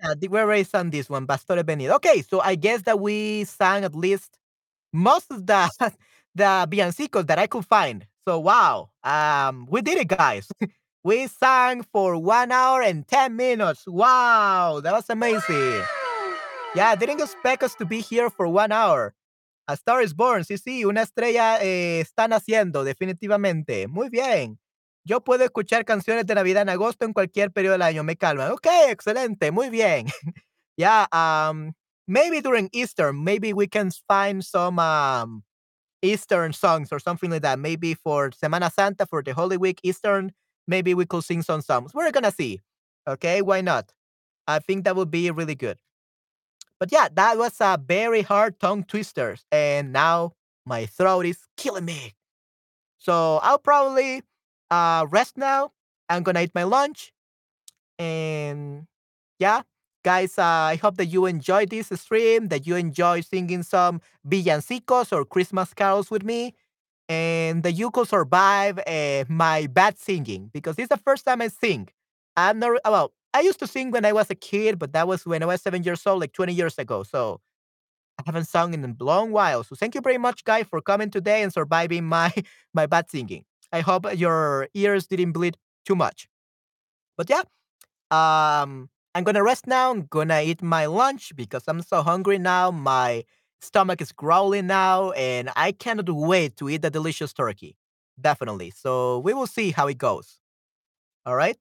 [0.00, 1.96] Yeah, we already sang this one, Pastore Venido.
[1.96, 4.38] Okay, so I guess that we sang at least
[4.92, 5.68] most of the
[6.34, 8.06] the villancicos that I could find.
[8.26, 10.48] So wow, um, we did it, guys.
[11.04, 13.84] we sang for one hour and ten minutes.
[13.86, 15.82] Wow, that was amazing.
[16.74, 19.14] Yeah, I didn't expect us to be here for one hour.
[19.68, 23.86] A Star is Born, sí, sí, una estrella eh, está naciendo, definitivamente.
[23.86, 24.58] Muy bien.
[25.04, 28.52] Yo puedo escuchar canciones de Navidad en agosto en cualquier periodo del año, me calma.
[28.52, 30.06] Ok, excelente, muy bien.
[30.76, 31.72] yeah, um,
[32.08, 35.44] maybe during Easter, maybe we can find some um,
[36.02, 37.58] Eastern songs or something like that.
[37.58, 40.32] Maybe for Semana Santa, for the Holy Week, Eastern,
[40.68, 41.92] maybe we could sing some songs.
[41.94, 42.60] We're gonna see.
[43.08, 43.92] Okay, why not?
[44.48, 45.78] I think that would be really good.
[46.80, 51.84] But yeah, that was a very hard tongue twisters, and now my throat is killing
[51.84, 52.14] me.
[52.98, 54.22] So I'll probably
[54.70, 55.72] uh, rest now.
[56.08, 57.12] I'm gonna eat my lunch,
[57.98, 58.86] and
[59.38, 59.62] yeah,
[60.04, 65.12] Guys, uh, I hope that you enjoyed this stream, that you enjoy singing some villancicos
[65.12, 66.54] or Christmas carols with me,
[67.08, 71.48] and that you could survive uh, my bad singing because it's the first time I
[71.48, 71.88] sing.
[72.36, 75.26] I'm not, well, I used to sing when I was a kid, but that was
[75.26, 77.02] when I was seven years old, like 20 years ago.
[77.04, 77.40] So
[78.18, 79.64] I haven't sung in a long while.
[79.64, 82.32] So thank you very much, guys, for coming today and surviving my
[82.74, 83.44] my bad singing.
[83.72, 85.56] I hope your ears didn't bleed
[85.86, 86.28] too much.
[87.16, 87.42] But yeah,
[88.10, 88.88] um,
[89.18, 89.90] I'm gonna rest now.
[89.90, 92.70] I'm gonna eat my lunch because I'm so hungry now.
[92.70, 93.24] My
[93.60, 97.74] stomach is growling now, and I cannot wait to eat the delicious turkey.
[98.20, 98.70] Definitely.
[98.70, 100.38] So we will see how it goes.
[101.26, 101.58] All right.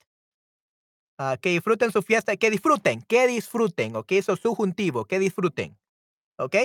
[1.17, 4.11] Ah, que disfruten su fiesta, que disfruten, que disfruten, ¿ok?
[4.11, 5.75] Es subjuntivo, que disfruten,
[6.37, 6.55] ¿ok?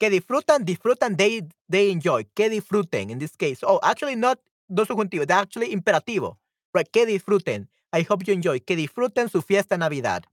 [0.00, 3.60] Que disfrutan, disfrutan, they, they enjoy, que disfruten in this case.
[3.62, 6.38] Oh, actually not no subjuntivo, they're actually imperativo,
[6.74, 6.90] right?
[6.90, 7.68] Que disfruten.
[7.92, 10.24] I hope you enjoy, que disfruten su fiesta Navidad,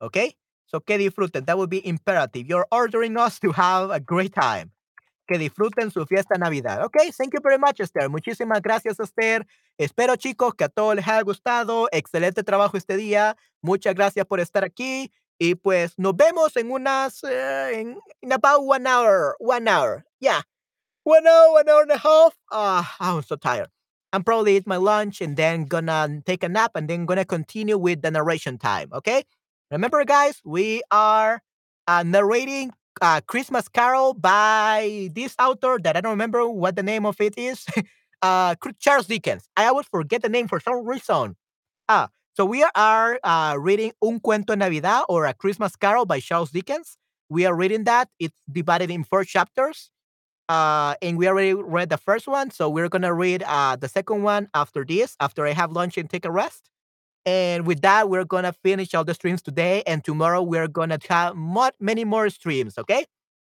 [0.00, 0.18] ¿ok?
[0.66, 2.46] So, que disfruten, that would be imperative.
[2.46, 4.72] You're ordering us to have a great time.
[5.28, 6.84] Que disfruten su fiesta Navidad.
[6.84, 8.08] Ok, thank you very much, Esther.
[8.08, 9.46] Muchísimas gracias, Esther.
[9.78, 11.88] Espero, chicos, que a todos les haya gustado.
[11.92, 13.36] Excelente trabajo este día.
[13.62, 15.10] Muchas gracias por estar aquí.
[15.38, 19.36] Y pues nos vemos en unas, uh, in, in about one hour.
[19.38, 20.04] One hour.
[20.20, 20.42] Yeah.
[21.04, 22.34] One hour, one hour and a half.
[22.50, 23.68] Ah, uh, I'm so tired.
[24.12, 27.76] I'm probably eat my lunch and then gonna take a nap and then gonna continue
[27.76, 28.88] with the narration time.
[28.92, 29.24] Okay.
[29.70, 31.40] Remember, guys, we are
[31.88, 37.04] uh, narrating uh, Christmas Carol by this author that I don't remember what the name
[37.04, 37.66] of it is.
[38.22, 39.48] uh, Charles Dickens.
[39.56, 41.36] I always forget the name for some reason.
[41.88, 46.20] Ah, so we are uh, reading Un Cuento de Navidad or A Christmas Carol by
[46.20, 46.96] Charles Dickens.
[47.28, 48.08] We are reading that.
[48.20, 49.90] It's divided in four chapters.
[50.48, 52.50] Uh, and we already read the first one.
[52.52, 55.98] So we're going to read uh, the second one after this, after I have lunch
[55.98, 56.70] and take a rest.
[57.26, 61.34] And with that, we're gonna finish all the streams today, and tomorrow we're gonna have
[61.34, 62.78] more, many more streams.
[62.78, 63.04] Okay,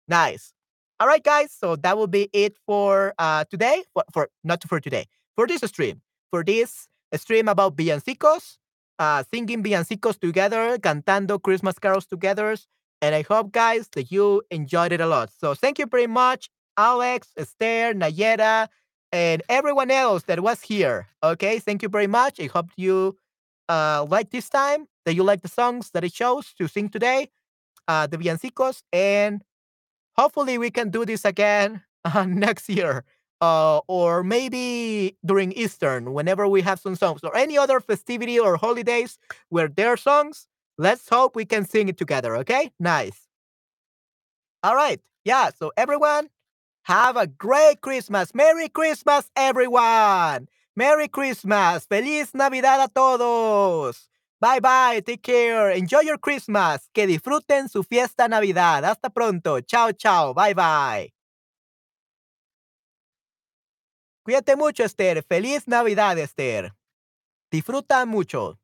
[0.07, 0.53] nice.
[0.99, 1.55] All right, guys.
[1.57, 3.83] So that will be it for uh, today.
[3.93, 8.57] For, for not for today, for this stream, for this stream about villancicos,
[8.99, 12.57] uh, singing villancicos together, cantando Christmas carols together.
[13.01, 15.29] And I hope, guys, that you enjoyed it a lot.
[15.39, 18.67] So thank you very much, Alex, Esther, Nayera,
[19.13, 21.07] and everyone else that was here.
[21.23, 22.41] Okay, thank you very much.
[22.41, 23.15] I hope you
[23.69, 27.29] uh, like this time, that you like the songs that I chose to sing today,
[27.87, 29.43] uh, the villancicos, and
[30.17, 33.03] hopefully we can do this again uh, next year.
[33.41, 38.57] Uh, or maybe during Eastern, whenever we have some songs, or any other festivity or
[38.57, 39.17] holidays
[39.47, 40.47] where there are songs,
[40.77, 42.71] let's hope we can sing it together, okay?
[42.79, 43.27] Nice.
[44.63, 44.99] All right.
[45.25, 46.29] Yeah, so everyone,
[46.83, 48.33] have a great Christmas.
[48.33, 50.47] Merry Christmas, everyone.
[50.79, 51.85] Merry Christmas.
[51.85, 54.09] Feliz Navidad a todos.
[54.39, 55.01] Bye bye.
[55.01, 55.71] Take care.
[55.75, 56.89] Enjoy your Christmas.
[56.93, 58.85] Que disfruten su fiesta Navidad.
[58.85, 59.59] Hasta pronto.
[59.59, 60.33] Chao, chao.
[60.33, 61.13] Bye bye.
[64.23, 65.21] Cuídate mucho, Esther.
[65.21, 66.73] Feliz Navidad, Esther.
[67.51, 68.57] Disfruta mucho.